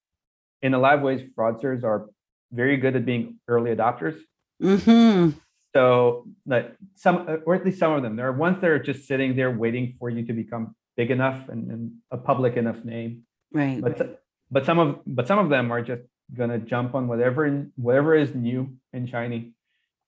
[0.62, 2.10] in a lot of ways, fraudsters are
[2.52, 4.18] very good at being early adopters.
[4.62, 5.38] Mm-hmm.
[5.76, 9.08] So like some, or at least some of them, there are ones that are just
[9.08, 13.24] sitting there waiting for you to become big enough and, and a public enough name.
[13.54, 13.82] Right.
[13.82, 16.04] But but some of but some of them are just
[16.34, 19.54] gonna jump on whatever whatever is new and shiny,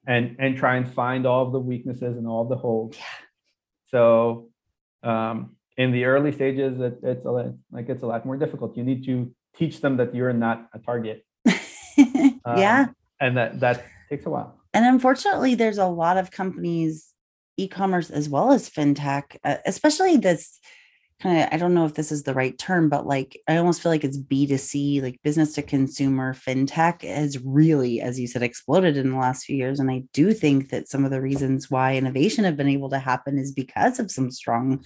[0.05, 2.95] and and try and find all of the weaknesses and all of the holes.
[2.97, 3.03] Yeah.
[3.89, 4.49] So
[5.03, 8.75] um, in the early stages, it, it's a, like it's a lot more difficult.
[8.75, 11.25] You need to teach them that you're not a target.
[11.97, 14.59] yeah, um, and that that takes a while.
[14.73, 17.13] And unfortunately, there's a lot of companies,
[17.57, 20.59] e-commerce as well as fintech, uh, especially this
[21.21, 23.81] kind of I don't know if this is the right term, but like I almost
[23.81, 28.97] feel like it's B2C, like business to consumer fintech has really, as you said, exploded
[28.97, 29.79] in the last few years.
[29.79, 32.99] And I do think that some of the reasons why innovation have been able to
[32.99, 34.83] happen is because of some strong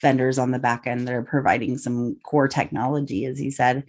[0.00, 3.84] vendors on the back end that are providing some core technology, as you said,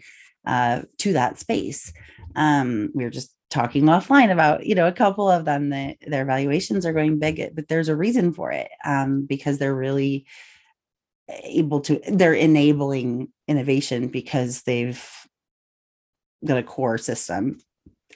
[0.45, 1.93] uh, to that space.
[2.36, 6.25] Um, we were just talking offline about, you know, a couple of them that their
[6.25, 10.25] valuations are going big, but there's a reason for it um, because they're really
[11.29, 15.03] able to, they're enabling innovation because they've
[16.45, 17.59] got a core system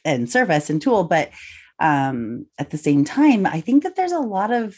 [0.06, 1.04] and service and tool.
[1.04, 1.32] But
[1.80, 4.78] um, at the same time, I think that there's a lot of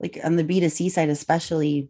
[0.00, 1.88] like on the B2C side, especially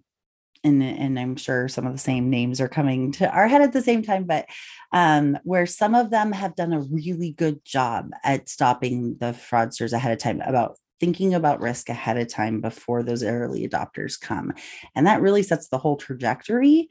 [0.64, 3.72] and and I'm sure some of the same names are coming to our head at
[3.72, 4.46] the same time, but
[4.92, 9.92] um, where some of them have done a really good job at stopping the fraudsters
[9.92, 14.53] ahead of time about thinking about risk ahead of time before those early adopters come.
[14.95, 16.88] And that really sets the whole trajectory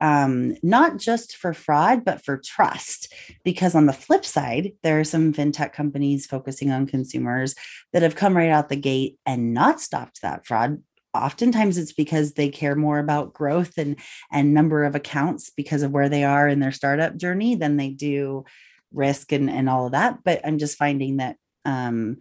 [0.00, 3.12] um, not just for fraud, but for trust.
[3.44, 7.54] Because on the flip side, there are some fintech companies focusing on consumers
[7.92, 10.82] that have come right out the gate and not stopped that fraud
[11.14, 13.96] oftentimes it's because they care more about growth and
[14.32, 17.88] and number of accounts because of where they are in their startup journey than they
[17.88, 18.44] do
[18.92, 22.16] risk and and all of that but i'm just finding that um,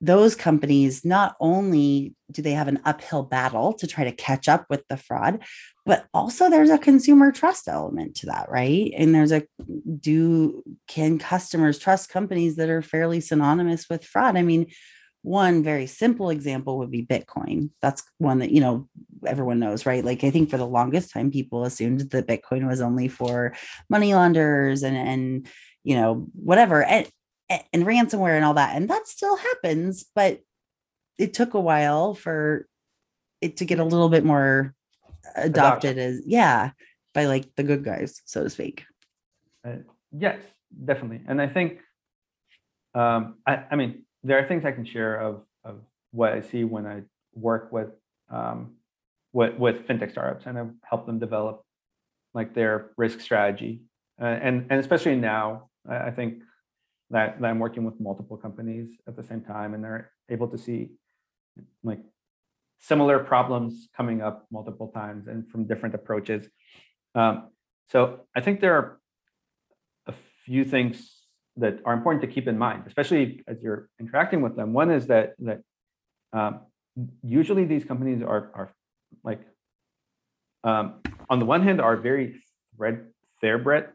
[0.00, 4.64] those companies not only do they have an uphill battle to try to catch up
[4.70, 5.42] with the fraud
[5.84, 9.42] but also there's a consumer trust element to that right and there's a
[9.98, 14.66] do can customers trust companies that are fairly synonymous with fraud i mean
[15.22, 17.70] one very simple example would be Bitcoin.
[17.82, 18.88] That's one that, you know,
[19.26, 20.02] everyone knows, right?
[20.02, 23.54] Like I think for the longest time, people assumed that Bitcoin was only for
[23.90, 25.46] money launderers and and
[25.84, 27.08] you know whatever and
[27.50, 30.40] and ransomware and all that, and that still happens, but
[31.18, 32.66] it took a while for
[33.40, 34.74] it to get a little bit more
[35.36, 36.70] adopted as yeah
[37.12, 38.84] by like the good guys, so to speak.
[39.66, 39.76] Uh,
[40.16, 40.38] yes,
[40.84, 41.80] definitely, and I think
[42.94, 45.80] um, I, I mean there are things I can share of of
[46.12, 47.02] what I see when I
[47.34, 47.90] work with
[48.30, 48.76] um,
[49.32, 51.62] with, with fintech startups and I've helped them develop
[52.34, 53.82] like their risk strategy.
[54.20, 56.42] Uh, and, and especially now, I, I think
[57.10, 60.58] that, that I'm working with multiple companies at the same time and they're able to
[60.58, 60.90] see
[61.82, 62.00] like
[62.78, 66.48] similar problems coming up multiple times and from different approaches.
[67.14, 67.48] Um,
[67.88, 69.00] so I think there are
[70.06, 71.20] a few things
[71.56, 74.72] that are important to keep in mind, especially as you're interacting with them.
[74.72, 75.60] One is that that
[76.32, 76.60] um,
[77.22, 78.72] usually these companies are are
[79.24, 79.40] like
[80.64, 82.40] um, on the one hand are very
[82.76, 83.06] thread
[83.40, 83.94] threadbare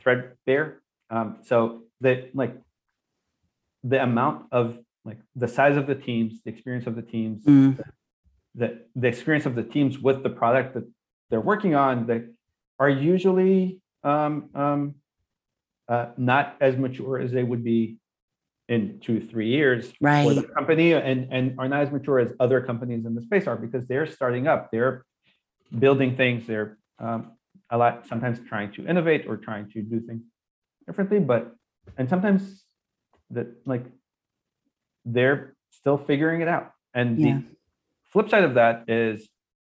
[0.00, 0.82] threadbare.
[1.10, 2.56] Um, so that like
[3.82, 7.78] the amount of like the size of the teams, the experience of the teams, mm.
[8.54, 10.84] the, the, experience of the teams with the product that
[11.28, 12.24] they're working on that
[12.78, 14.94] are usually um, um,
[15.88, 17.98] uh, not as mature as they would be
[18.68, 20.26] in two three years right.
[20.26, 23.46] for the company and and are not as mature as other companies in the space
[23.46, 25.04] are because they're starting up they're
[25.78, 27.32] building things they're um,
[27.70, 30.22] a lot sometimes trying to innovate or trying to do things
[30.86, 31.54] differently but
[31.96, 32.64] and sometimes
[33.30, 33.84] that like
[35.04, 37.26] they're still figuring it out and yeah.
[37.34, 37.44] the
[38.12, 39.28] flip side of that is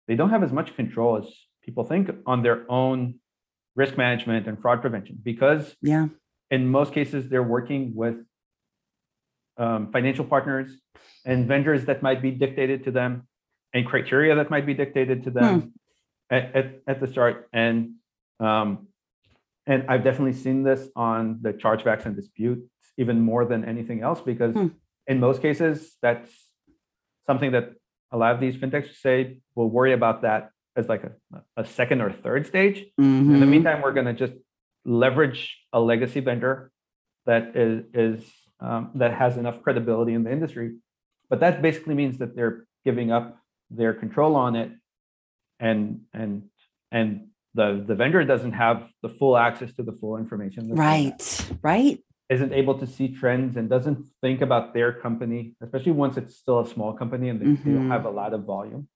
[0.07, 1.25] they don't have as much control as
[1.63, 3.15] people think on their own
[3.75, 6.07] risk management and fraud prevention because yeah
[6.49, 8.15] in most cases they're working with
[9.57, 10.69] um, financial partners
[11.25, 13.27] and vendors that might be dictated to them
[13.73, 15.67] and criteria that might be dictated to them hmm.
[16.35, 17.93] at, at, at, the start and
[18.39, 18.87] um,
[19.67, 24.21] and i've definitely seen this on the chargebacks and disputes even more than anything else
[24.21, 24.67] because hmm.
[25.05, 26.31] in most cases that's
[27.27, 27.73] something that
[28.11, 32.01] a lot of these fintechs say we'll worry about that as like a, a second
[32.01, 33.03] or third stage mm-hmm.
[33.03, 33.51] in the mm-hmm.
[33.51, 34.33] meantime we're going to just
[34.85, 36.71] leverage a legacy vendor
[37.27, 38.23] that is is
[38.59, 40.77] um, that has enough credibility in the industry.
[41.29, 43.37] But that basically means that they're giving up
[43.69, 44.71] their control on it,
[45.59, 46.43] and and
[46.91, 50.73] and the the vendor doesn't have the full access to the full information.
[50.73, 51.21] Right,
[51.61, 51.99] right.
[52.29, 56.59] Isn't able to see trends and doesn't think about their company, especially once it's still
[56.59, 57.73] a small company and they, mm-hmm.
[57.73, 58.87] don't have a lot of volume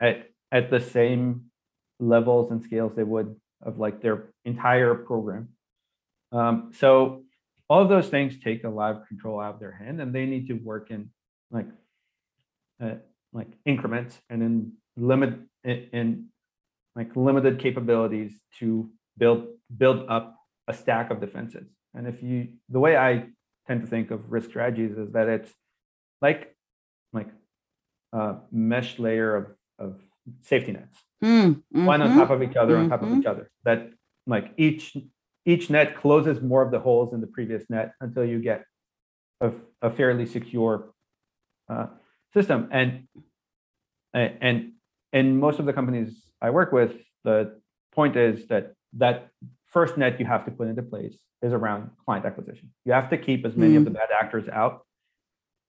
[0.00, 1.50] at at the same
[2.00, 5.48] levels and scales they would of like their entire program.
[6.32, 7.24] Um, so
[7.68, 10.26] all of those things take a lot of control out of their hand and they
[10.26, 11.10] need to work in
[11.50, 11.68] like
[12.82, 12.96] uh,
[13.32, 16.24] like increments and in limit in, in
[16.98, 19.46] like limited capabilities to build
[19.82, 20.36] build up
[20.66, 23.24] a stack of defenses and if you the way i
[23.66, 25.52] tend to think of risk strategies is that it's
[26.20, 26.54] like
[27.12, 27.30] like
[28.12, 29.46] a mesh layer of,
[29.78, 29.90] of
[30.42, 31.86] safety nets mm-hmm.
[31.86, 32.92] one on top of each other mm-hmm.
[32.92, 33.28] on top of each mm-hmm.
[33.28, 33.80] other that
[34.26, 34.96] like each
[35.48, 38.64] each net closes more of the holes in the previous net until you get
[39.40, 40.90] a, a fairly secure
[41.70, 41.86] uh,
[42.34, 42.68] system.
[42.70, 43.08] And
[44.12, 44.72] and
[45.12, 46.10] and most of the companies
[46.40, 47.60] I work with, the
[47.92, 49.28] point is that that
[49.66, 52.70] first net you have to put into place is around client acquisition.
[52.84, 53.78] You have to keep as many mm.
[53.78, 54.86] of the bad actors out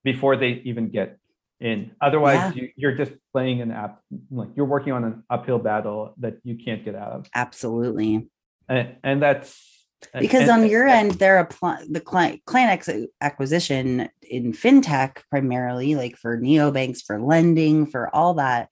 [0.04, 1.18] before they even get
[1.60, 1.92] in.
[2.00, 2.68] Otherwise, yeah.
[2.76, 4.00] you, are just playing an app
[4.30, 7.26] like you're working on an uphill battle that you can't get out of.
[7.34, 8.28] Absolutely.
[8.68, 9.80] And, and that's
[10.18, 12.82] because and, on your end they're applying the client client
[13.20, 18.68] acquisition in fintech primarily like for neobanks for lending for all that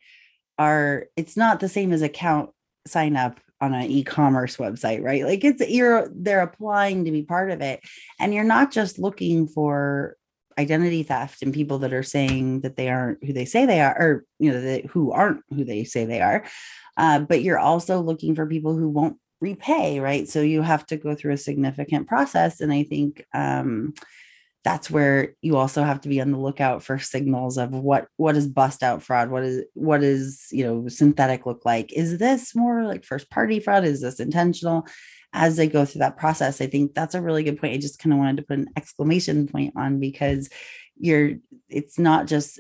[0.59, 2.51] are it's not the same as account
[2.87, 5.25] sign up on an e-commerce website right?
[5.25, 7.81] Like it's you're they're applying to be part of it
[8.21, 10.17] and you're not just looking for
[10.59, 13.97] identity theft and people that are saying that they aren't who they say they are
[13.99, 16.45] or you know that who aren't who they say they are
[16.97, 20.29] uh, but you're also looking for people who won't repay right?
[20.29, 23.95] So you have to go through a significant process and i think um,
[24.69, 28.37] that's where you also have to be on the lookout for signals of what what
[28.37, 32.55] is bust out fraud what is what is you know synthetic look like is this
[32.55, 34.87] more like first party fraud is this intentional
[35.33, 37.99] as they go through that process i think that's a really good point i just
[37.99, 40.51] kind of wanted to put an exclamation point on because
[40.99, 41.33] you're
[41.71, 42.59] it's not just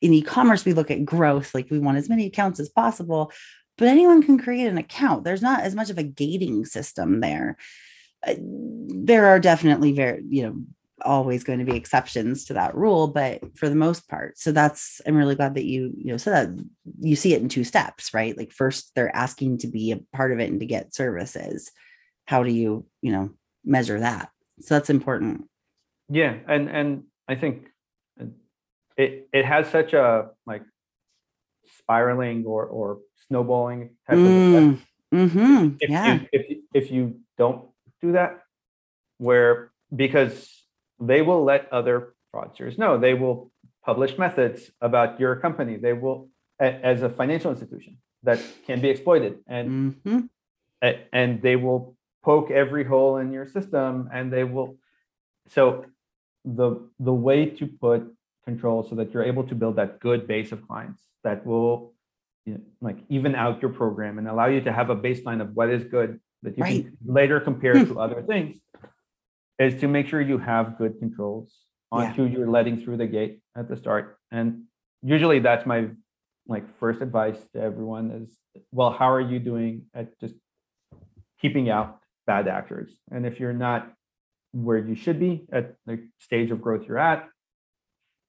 [0.00, 3.30] in e-commerce we look at growth like we want as many accounts as possible
[3.78, 5.24] but anyone can create an account.
[5.24, 7.58] There's not as much of a gating system there.
[8.26, 10.56] Uh, there are definitely very, you know,
[11.04, 14.38] always going to be exceptions to that rule, but for the most part.
[14.38, 16.64] So that's I'm really glad that you you know said that
[17.00, 18.36] you see it in two steps, right?
[18.36, 21.70] Like first they're asking to be a part of it and to get services.
[22.26, 23.30] How do you, you know,
[23.64, 24.30] measure that?
[24.60, 25.48] So that's important.
[26.08, 27.66] Yeah, and and I think
[28.96, 30.62] it it has such a like
[31.78, 34.86] spiraling or or snowballing type Mm, of effect.
[35.12, 36.18] hmm If Yeah.
[36.32, 37.70] if you- if you don't
[38.00, 38.42] do that,
[39.18, 40.55] where because
[41.00, 43.50] they will let other fraudsters know, they will
[43.84, 45.76] publish methods about your company.
[45.76, 46.28] They will
[46.58, 50.20] as a financial institution that can be exploited and hmm
[51.12, 54.76] and they will poke every hole in your system and they will
[55.48, 55.84] so
[56.44, 58.00] the the way to put
[58.44, 61.92] control so that you're able to build that good base of clients that will
[62.46, 65.54] you know, like even out your program and allow you to have a baseline of
[65.56, 66.84] what is good that you Right.
[66.84, 67.92] can later compare Hmm.
[67.92, 68.60] to other things
[69.58, 71.54] is to make sure you have good controls
[71.92, 71.98] Yeah.
[71.98, 74.64] onto you're letting through the gate at the start and
[75.02, 75.88] usually that's my
[76.48, 78.38] like first advice to everyone is
[78.72, 80.34] well how are you doing at just
[81.40, 83.92] keeping out bad actors and if you're not
[84.52, 87.28] where you should be at the stage of growth you're at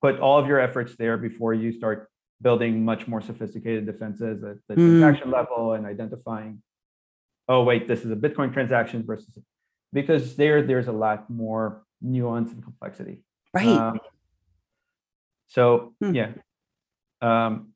[0.02, 2.08] put all of your efforts there before you start
[2.42, 5.00] building much more sophisticated defenses at the Mm.
[5.00, 6.62] transaction level and identifying
[7.50, 9.38] oh wait this is a bitcoin transaction versus
[9.94, 13.24] because there there's a lot more nuance and complexity
[13.54, 13.66] Right.
[13.66, 14.00] um,
[15.48, 16.14] so Hmm.
[16.14, 16.32] yeah,
[17.22, 17.74] um,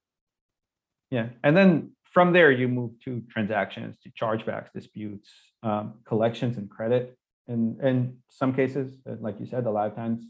[1.09, 5.30] yeah, and then from there you move to transactions, to chargebacks, disputes,
[5.64, 7.18] um, collections, and credit.
[7.47, 10.26] And in some cases, uh, like you said, a lot of times,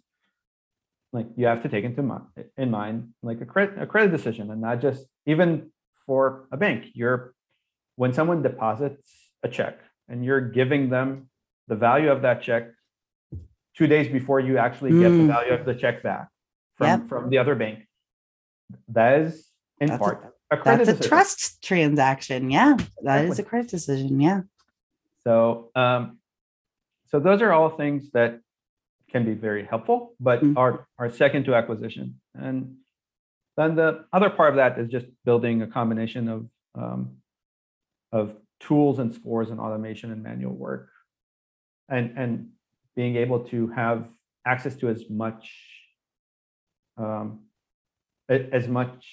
[1.12, 2.26] like you have to take into mind
[2.58, 5.72] in mind like a credit a credit decision, and not just even
[6.06, 6.86] for a bank.
[6.94, 7.34] You're
[7.96, 11.31] when someone deposits a check and you're giving them
[11.68, 12.70] the value of that check
[13.76, 15.28] two days before you actually get the Mm.
[15.28, 16.28] value of the check back
[16.76, 17.08] from, Yep.
[17.08, 17.88] from the other bank.
[18.90, 19.50] That is
[19.80, 21.10] in That's part a, credit That's a decision.
[21.10, 22.50] trust transaction.
[22.52, 22.76] Yeah.
[23.04, 23.44] That is Exactly.
[23.46, 24.20] a credit decision.
[24.20, 24.42] Yeah.
[25.24, 26.20] So, um,
[27.08, 28.40] so those are all things that
[29.10, 30.58] can be very helpful, but Mm.
[30.58, 32.20] are are second to acquisition.
[32.34, 32.78] And
[33.58, 37.18] then the other part of that is just building a combination of um,
[38.14, 40.90] of tools and scores and automation and manual work,
[41.90, 42.50] and and
[42.96, 44.08] being able to have
[44.46, 45.52] access to as much
[46.98, 47.42] um,
[48.30, 49.06] as much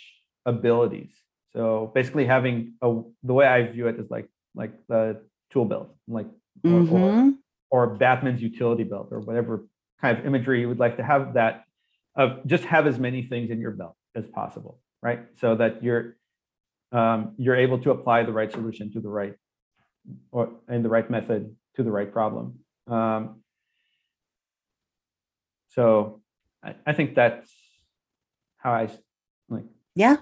[0.47, 1.15] abilities.
[1.53, 5.95] So basically, having a the way I view it is like like the tool belt,
[6.07, 6.27] like
[6.65, 7.33] or, or
[7.71, 9.67] or Batman's utility belt or whatever
[10.01, 11.65] kind of imagery you would like to have that
[12.17, 15.21] of just have as many things in your belt as possible, right?
[15.37, 16.17] So that you're
[16.93, 19.35] um, you're able to apply the right solution to the right
[20.31, 22.59] or in the right method to the right problem.
[22.89, 23.43] Um,
[25.69, 26.21] so
[26.63, 27.51] I, I think that's
[28.59, 28.91] how I
[29.49, 29.65] like
[29.95, 30.17] Yeah.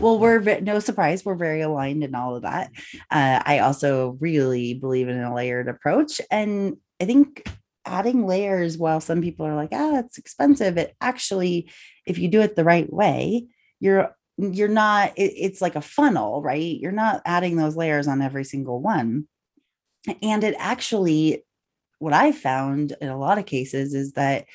[0.00, 2.70] Well, we're no surprise, we're very aligned in all of that.
[3.10, 6.20] Uh, I also really believe in a layered approach.
[6.30, 7.46] And I think
[7.84, 11.70] adding layers, while some people are like, ah, it's expensive, it actually,
[12.06, 13.46] if you do it the right way,
[13.80, 18.20] you're you're not it- it's like a funnel right you're not adding those layers on
[18.20, 19.26] every single one
[20.22, 21.44] and it actually
[21.98, 24.46] what i found in a lot of cases is that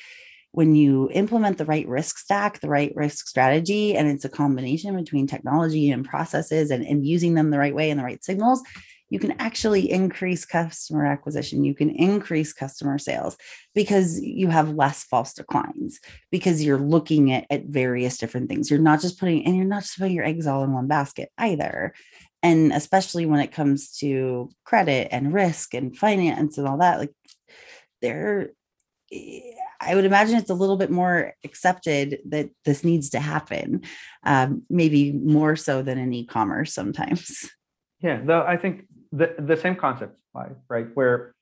[0.52, 4.94] when you implement the right risk stack, the right risk strategy, and it's a combination
[4.94, 8.62] between technology and processes and, and using them the right way and the right signals,
[9.08, 11.64] you can actually increase customer acquisition.
[11.64, 13.36] You can increase customer sales
[13.74, 16.00] because you have less false declines
[16.30, 18.70] because you're looking at, at various different things.
[18.70, 21.30] You're not just putting, and you're not just putting your eggs all in one basket
[21.36, 21.94] either.
[22.42, 27.14] And especially when it comes to credit and risk and finance and all that, like
[28.00, 28.50] there
[29.80, 33.82] I would imagine it's a little bit more accepted that this needs to happen,
[34.22, 37.50] um, maybe more so than in e-commerce sometimes.
[38.00, 40.86] Yeah, though I think the the same concept apply, right?
[40.94, 41.34] Where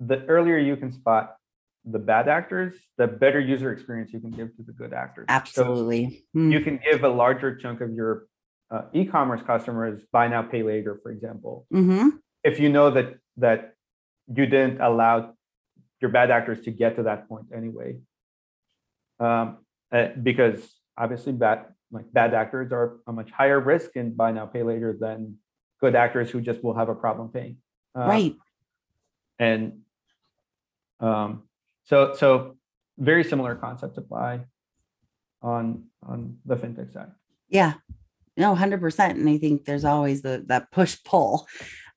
[0.00, 1.36] the earlier you can spot
[1.84, 5.26] the bad actors, the better user experience you can give to the good actors.
[5.28, 6.24] So Absolutely.
[6.34, 8.26] Mm, you can give a larger chunk of your
[8.70, 12.18] uh, e-commerce customers buy now pay later, for example, mhm.
[12.42, 13.74] if you know that that
[14.28, 15.34] you didn't allow
[16.00, 17.96] your bad actors to get to that point anyway.
[19.20, 19.58] Um,
[19.92, 20.60] uh, because
[20.96, 24.96] obviously bad like bad actors are a much higher risk in buy now pay later
[24.98, 25.36] than
[25.80, 27.58] good actors who just will have a problem paying.
[27.96, 28.34] Uh, right.
[29.38, 29.80] And
[31.00, 31.44] um,
[31.84, 32.56] so so
[32.98, 34.40] very similar concepts apply
[35.42, 37.12] on on the fintech side.
[37.48, 37.74] Yeah.
[38.36, 39.10] No, 100%.
[39.10, 41.46] And I think there's always the that push pull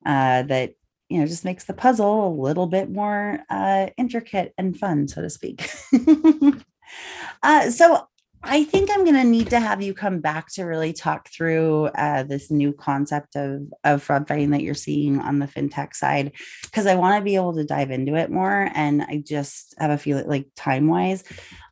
[0.06, 0.74] uh, that
[1.10, 5.22] you know just makes the puzzle a little bit more uh, intricate and fun, so
[5.22, 5.70] to speak.
[7.44, 8.08] uh, so
[8.44, 11.86] I think I'm going to need to have you come back to really talk through
[11.88, 16.34] uh, this new concept of of fraud fighting that you're seeing on the fintech side,
[16.64, 19.92] because I want to be able to dive into it more, and I just have
[19.92, 21.24] a feel like time wise.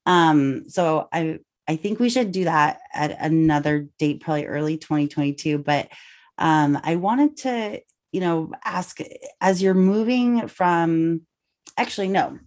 [0.05, 5.57] Um, so I I think we should do that at another date, probably early 2022.
[5.57, 5.89] But
[6.37, 8.99] um, I wanted to, you know, ask
[9.41, 11.21] as you're moving from
[11.77, 12.37] actually no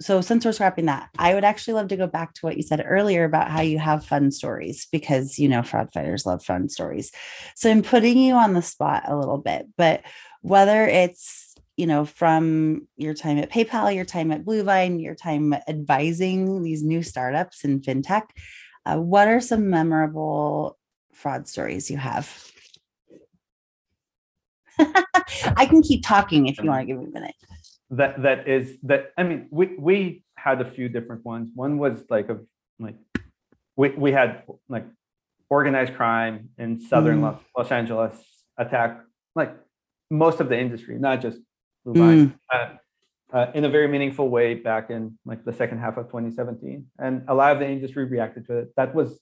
[0.00, 2.62] so since we're scrapping that i would actually love to go back to what you
[2.62, 6.68] said earlier about how you have fun stories because you know fraud fighters love fun
[6.68, 7.12] stories
[7.54, 10.02] so i'm putting you on the spot a little bit but
[10.40, 15.54] whether it's you know from your time at paypal your time at bluevine your time
[15.68, 18.24] advising these new startups in fintech
[18.88, 20.78] uh, what are some memorable
[21.12, 22.26] fraud stories you have
[25.56, 27.34] i can keep talking if you want to give me a minute
[27.90, 32.04] that that is that i mean we we had a few different ones one was
[32.08, 32.38] like a
[32.78, 32.96] like
[33.76, 34.86] we we had like
[35.50, 37.22] organized crime in southern mm.
[37.22, 38.14] los, los, angeles
[38.56, 39.00] attack
[39.34, 39.54] like
[40.10, 41.38] most of the industry not just
[41.86, 42.32] mm.
[42.52, 42.68] uh,
[43.32, 47.24] uh, in a very meaningful way back in like the second half of 2017 and
[47.28, 49.20] a lot of the industry reacted to it that was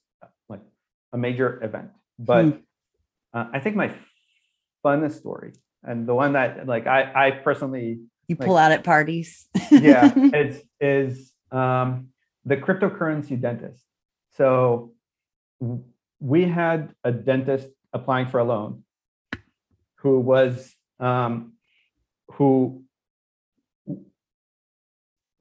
[0.49, 0.61] like
[1.13, 2.59] a major event but mm.
[3.33, 3.93] uh, i think my
[4.83, 5.53] funnest story
[5.83, 9.47] and the one that like i i personally you pull out at parties.
[9.71, 12.09] yeah, it's is um,
[12.45, 13.83] the cryptocurrency dentist.
[14.35, 14.93] So
[16.19, 18.83] we had a dentist applying for a loan
[19.99, 21.53] who was um,
[22.33, 22.83] who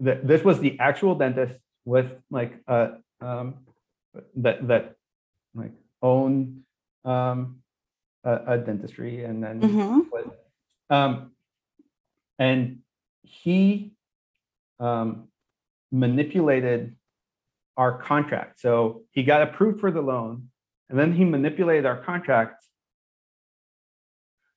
[0.03, 3.55] th- this was the actual dentist with like a um,
[4.37, 4.97] that that
[5.55, 5.73] like
[6.03, 6.63] owned
[7.05, 7.63] um,
[8.25, 10.95] a, a dentistry and then mm-hmm.
[10.95, 11.33] um,
[12.39, 12.79] and
[13.23, 13.93] he
[14.79, 15.29] um,
[15.91, 16.97] manipulated
[17.77, 18.61] our contract.
[18.61, 20.49] So he got approved for the loan,
[20.89, 22.65] and then he manipulated our contract.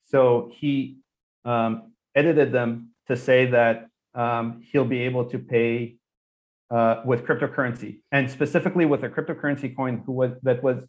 [0.06, 0.98] So he
[1.46, 5.98] um, edited them to say that um, he'll be able to pay
[6.72, 10.88] uh, with cryptocurrency, and specifically with a cryptocurrency coin who was that was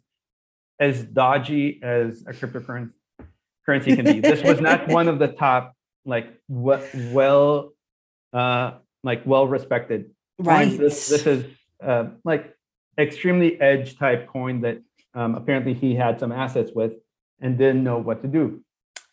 [0.79, 2.91] as dodgy as a cryptocurrency
[3.65, 4.19] currency can be.
[4.19, 7.73] this was not one of the top like well
[8.33, 8.71] uh
[9.03, 10.09] like well respected
[10.39, 10.77] right.
[10.77, 11.45] this, this is
[11.83, 12.55] uh like
[12.97, 14.81] extremely edge type coin that
[15.13, 16.93] um, apparently he had some assets with
[17.39, 18.63] and didn't know what to do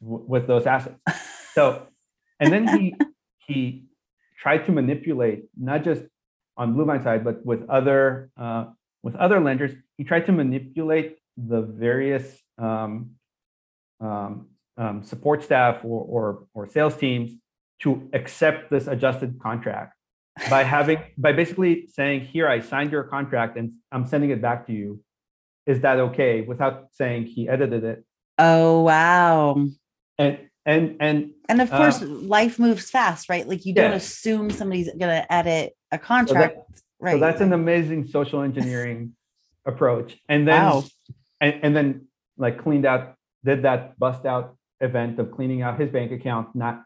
[0.00, 0.98] w- with those assets.
[1.54, 1.86] So
[2.38, 2.94] and then he
[3.46, 3.87] he
[4.38, 6.02] tried to manipulate not just
[6.56, 8.66] on bluevine side but with other uh,
[9.02, 13.10] with other lenders he tried to manipulate the various um,
[14.00, 17.32] um, um, support staff or, or, or sales teams
[17.80, 19.94] to accept this adjusted contract
[20.50, 24.66] by having by basically saying here i signed your contract and i'm sending it back
[24.66, 25.00] to you.
[25.68, 26.40] Is that okay?
[26.40, 28.02] Without saying he edited it.
[28.38, 29.66] Oh wow.
[30.16, 33.96] And and and and of course uh, life moves fast right like you don't yeah.
[33.96, 38.42] assume somebody's going to edit a contract so that, right so that's an amazing social
[38.42, 39.14] engineering
[39.66, 40.84] approach and then wow.
[41.40, 42.06] and, and then
[42.36, 46.84] like cleaned out did that bust out event of cleaning out his bank account, not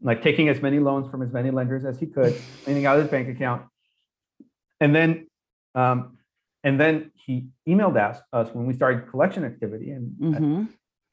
[0.00, 3.08] like taking as many loans from as many lenders as he could, cleaning out his
[3.08, 3.62] bank account.
[4.80, 5.26] And then,
[5.74, 6.18] um,
[6.64, 10.64] and then he emailed us, us when we started collection activity and mm-hmm.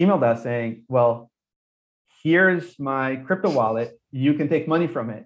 [0.01, 1.31] emailed us saying, well,
[2.21, 3.99] here's my crypto wallet.
[4.11, 5.25] You can take money from it.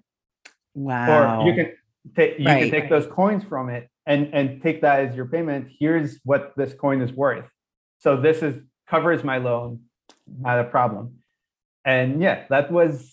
[0.74, 1.42] Wow.
[1.42, 1.72] Or you can
[2.16, 2.62] take, you right.
[2.62, 5.68] can take those coins from it and, and take that as your payment.
[5.78, 7.44] Here's what this coin is worth.
[7.98, 9.80] So this is covers my loan
[10.26, 11.18] not a problem.
[11.84, 13.12] And yeah, that was.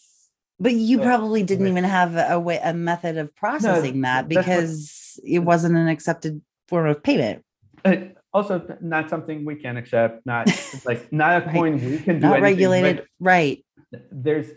[0.60, 4.28] But you uh, probably didn't even have a way, a method of processing no, that
[4.28, 7.44] because what, it wasn't an accepted form of payment.
[8.34, 10.26] Also, not something we can accept.
[10.26, 10.48] Not
[10.86, 12.28] like not a coin we can do.
[12.28, 13.64] Not regulated, right?
[14.12, 14.48] There's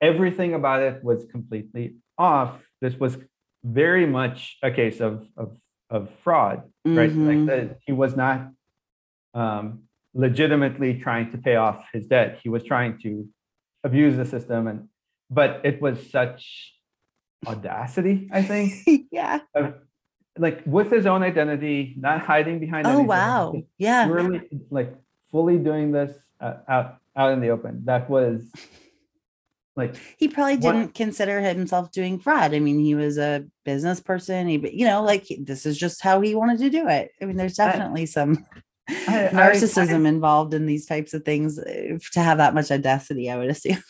[0.00, 2.60] everything about it was completely off.
[2.80, 3.16] This was
[3.62, 5.56] very much a case of of
[5.90, 6.98] of fraud, mm-hmm.
[6.98, 7.10] right?
[7.10, 7.46] Like mm-hmm.
[7.46, 8.50] the, he was not
[9.34, 9.82] um,
[10.14, 12.40] legitimately trying to pay off his debt.
[12.42, 13.28] He was trying to
[13.82, 14.88] abuse the system, and
[15.30, 16.74] but it was such
[17.46, 19.08] audacity, I think.
[19.12, 19.40] yeah.
[19.54, 19.74] Of,
[20.38, 22.86] like with his own identity, not hiding behind.
[22.86, 23.62] Oh anything, wow!
[23.78, 24.08] Yeah.
[24.08, 24.94] Really, like
[25.30, 27.84] fully doing this uh, out out in the open.
[27.84, 28.50] That was
[29.76, 32.54] like he probably didn't what, consider himself doing fraud.
[32.54, 34.48] I mean, he was a business person.
[34.48, 37.10] He, you know, like this is just how he wanted to do it.
[37.20, 38.44] I mean, there's definitely I, some
[38.88, 38.92] I,
[39.32, 43.36] narcissism I, involved in these types of things eh, to have that much audacity, I
[43.36, 43.82] would assume.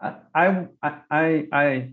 [0.00, 1.90] I, I, I, I,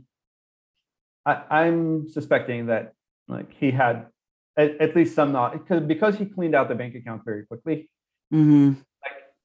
[1.26, 2.93] I, I'm suspecting that
[3.28, 4.08] like he had
[4.58, 7.90] at, at least some knowledge because because he cleaned out the bank account very quickly.
[8.32, 8.74] hmm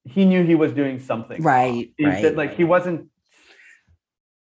[0.05, 1.43] He knew he was doing something.
[1.43, 3.09] Right, He- right, that, like he wasn't.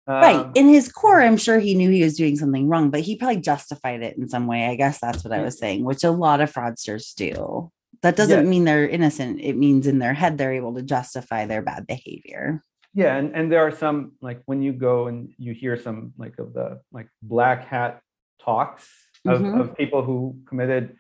[0.08, 0.36] right.
[0.46, 3.16] um, In his core, I'm sure he knew he was doing something wrong, but he
[3.18, 4.66] probably justified it in some way.
[4.68, 7.72] I guess that's what I was saying, which a lot of fraudsters do.
[8.02, 8.50] That doesn't Yeah.
[8.50, 9.40] mean they're innocent.
[9.42, 12.62] It means in their head they're able to justify their bad behavior.
[12.94, 16.38] Yeah, and, and there are some like when you go and you hear some like
[16.40, 18.02] of the like black hat
[18.40, 18.88] talks
[19.26, 19.60] of, Mhm.
[19.60, 20.98] of people who committed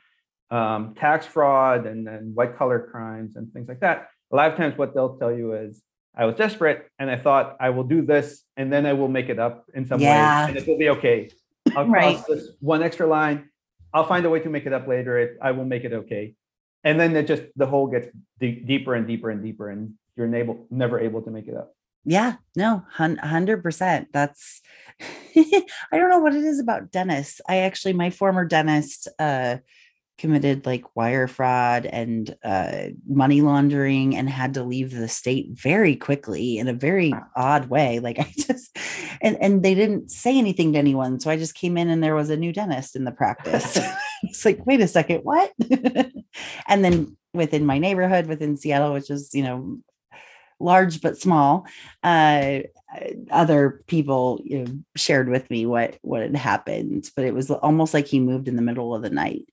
[0.51, 4.09] um, tax fraud and then white collar crimes and things like that.
[4.31, 5.81] A lot of times, what they'll tell you is,
[6.15, 9.27] "I was desperate and I thought I will do this and then I will make
[9.29, 10.45] it up in some Yeah.
[10.45, 11.29] way and it will be okay.
[11.75, 12.15] I'll Right.
[12.15, 13.49] cross this one extra line.
[13.91, 15.17] I'll find a way to make it up later.
[15.17, 16.35] It, I will make it okay."
[16.83, 18.07] And then it just the hole gets
[18.39, 21.73] de- deeper and deeper and deeper, and you're able, never able to make it up.
[22.05, 24.07] Yeah, no, 100%.
[24.13, 24.61] That's,
[25.35, 27.41] I don't know what it is about dentists.
[27.49, 29.57] I actually, my former dentist, uh,
[30.17, 35.95] committed like wire fraud and uh, money laundering and had to leave the state very
[35.95, 38.77] quickly in a very odd way like i just
[39.21, 42.15] and and they didn't say anything to anyone so i just came in and there
[42.15, 43.77] was a new dentist in the practice
[44.23, 45.51] it's like wait a second what
[46.67, 49.77] and then within my neighborhood within seattle which is you know
[50.59, 51.65] large but small
[52.03, 52.59] uh
[53.29, 57.93] other people you know, shared with me what what had happened but it was almost
[57.93, 59.45] like he moved in the middle of the night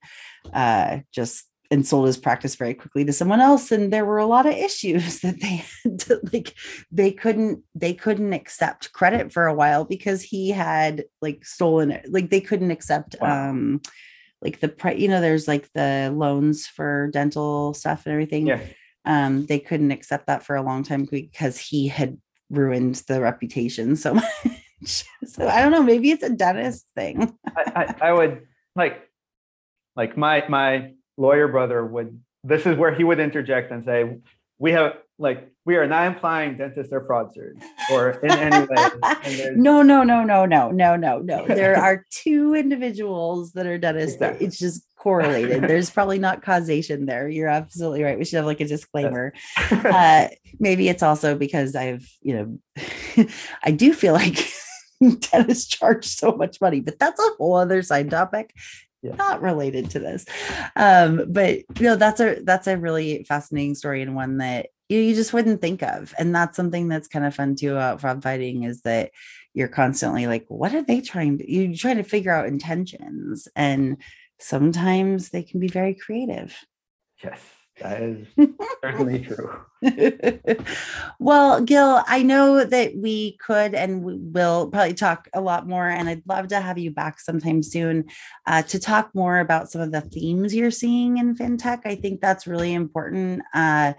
[0.55, 4.27] uh just and sold his practice very quickly to someone else and there were a
[4.27, 6.55] lot of issues that they had to, like
[6.93, 12.07] they couldn't they couldn't accept credit for a while because he had like stolen it
[12.11, 13.49] like they couldn't accept Wow.
[13.51, 13.81] um
[14.43, 18.61] like the you know there's like the loans for dental stuff and everything Yeah.
[19.05, 22.19] Um they couldn't accept that for a long time because he had
[22.51, 24.15] ruined the reputation so
[24.85, 25.05] much.
[25.27, 27.37] So i don't know maybe it's a dentist thing.
[27.57, 29.09] I, I, I would like
[29.97, 34.19] like my my lawyer brother would this is where he would interject and say
[34.63, 37.61] we have like we are not implying dentists are fraudsters
[37.91, 39.53] or in any way.
[39.57, 41.47] no, no, no, no, no, no, no, no.
[41.49, 44.15] There are two individuals that are dentists.
[44.15, 44.47] Exactly.
[44.47, 45.65] It's just correlated.
[45.65, 47.29] There's probably not causation there.
[47.29, 48.19] You're absolutely right.
[48.19, 49.33] We should have like a disclaimer.
[49.71, 50.29] uh,
[50.61, 52.61] maybe it's also because I've, you
[53.17, 53.27] know,
[53.65, 54.49] I do feel like
[55.01, 58.55] dentists charge so much money, but that's a whole other side topic.
[59.03, 59.17] Yeah.
[59.17, 60.25] not related to this.
[60.77, 64.99] Um but you know that's a that's a really fascinating story and one that you,
[65.01, 66.15] you just wouldn't think of.
[66.19, 69.11] And that's something that's kind of fun too about fraud fighting is that
[69.55, 73.97] you're constantly like what are they trying to you're trying to figure out intentions and
[74.39, 76.57] sometimes they can be very creative.
[77.23, 77.41] Yes
[77.81, 78.27] that is
[78.83, 79.61] certainly true
[81.19, 85.89] well, Gil, I know that we could and we will probably talk a lot more,
[85.89, 88.05] and I'd love to have you back sometime soon
[88.47, 91.81] uh, to talk more about some of the themes you're seeing in fintech.
[91.85, 93.43] I think that's really important.
[93.53, 93.95] Uh,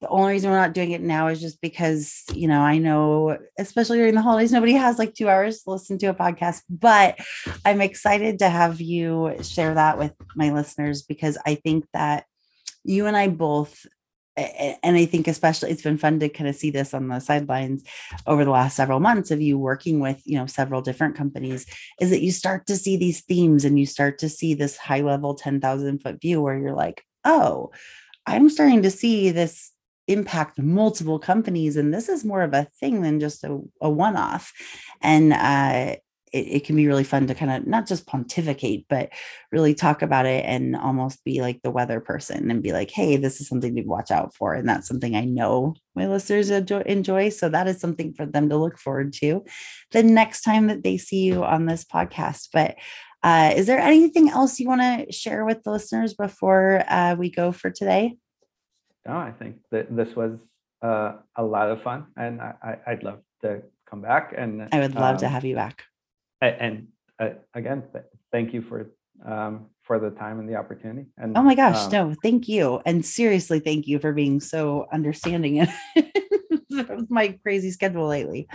[0.00, 3.36] the only reason we're not doing it now is just because, you know, I know,
[3.58, 7.18] especially during the holidays, nobody has like two hours to listen to a podcast, but
[7.64, 12.26] I'm excited to have you share that with my listeners because I think that
[12.88, 13.86] you and I both
[14.36, 17.82] and I think especially it's been fun to kind of see this on the sidelines
[18.26, 21.66] over the last several months of you working with you know several different companies
[22.00, 25.00] is that you start to see these themes and you start to see this high
[25.00, 27.70] level 10,000 foot view where you're like oh
[28.26, 29.72] I'm starting to see this
[30.06, 34.52] impact multiple companies and this is more of a thing than just a, a one-off.
[35.02, 35.96] And uh
[36.32, 39.10] it, it can be really fun to kind of not just pontificate, but
[39.52, 43.16] really talk about it and almost be like the weather person and be like, hey,
[43.16, 44.54] this is something to watch out for.
[44.54, 47.28] And that's something I know my listeners enjoy.
[47.30, 49.44] So that is something for them to look forward to
[49.90, 52.48] the next time that they see you on this podcast.
[52.52, 52.76] But
[53.22, 57.30] uh, is there anything else you want to share with the listeners before uh, we
[57.30, 58.16] go for today?
[59.06, 60.38] no i think that this was
[60.82, 64.94] uh, a lot of fun and I, i'd love to come back and I would
[64.94, 65.84] love to um, have you back.
[66.46, 68.90] And uh, again th- thank you for
[69.26, 72.80] um, for the time and the opportunity and Oh my gosh, um, no, thank you.
[72.86, 75.68] And seriously, thank you for being so understanding of
[77.10, 78.46] my crazy schedule lately.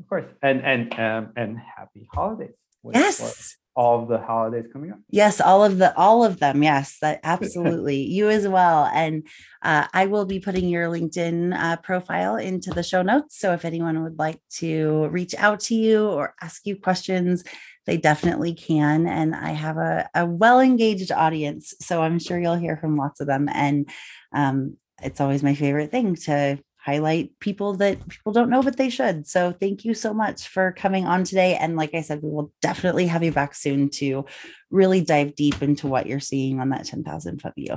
[0.00, 3.56] of course and and um, and happy holidays with- Yes.
[3.74, 6.62] All of the holidays coming up Yes, all of the all of them.
[6.62, 8.02] Yes, that absolutely.
[8.02, 8.90] you as well.
[8.92, 9.26] And
[9.62, 13.38] uh, I will be putting your LinkedIn uh, profile into the show notes.
[13.38, 17.44] So if anyone would like to reach out to you or ask you questions,
[17.86, 19.06] they definitely can.
[19.06, 23.20] And I have a, a well engaged audience, so I'm sure you'll hear from lots
[23.20, 23.48] of them.
[23.52, 23.88] And
[24.32, 28.90] um, it's always my favorite thing to highlight people that people don't know, but they
[28.90, 29.26] should.
[29.28, 31.54] So thank you so much for coming on today.
[31.54, 34.24] And like I said, we will definitely have you back soon to
[34.70, 37.76] really dive deep into what you're seeing on that 10,000 foot view.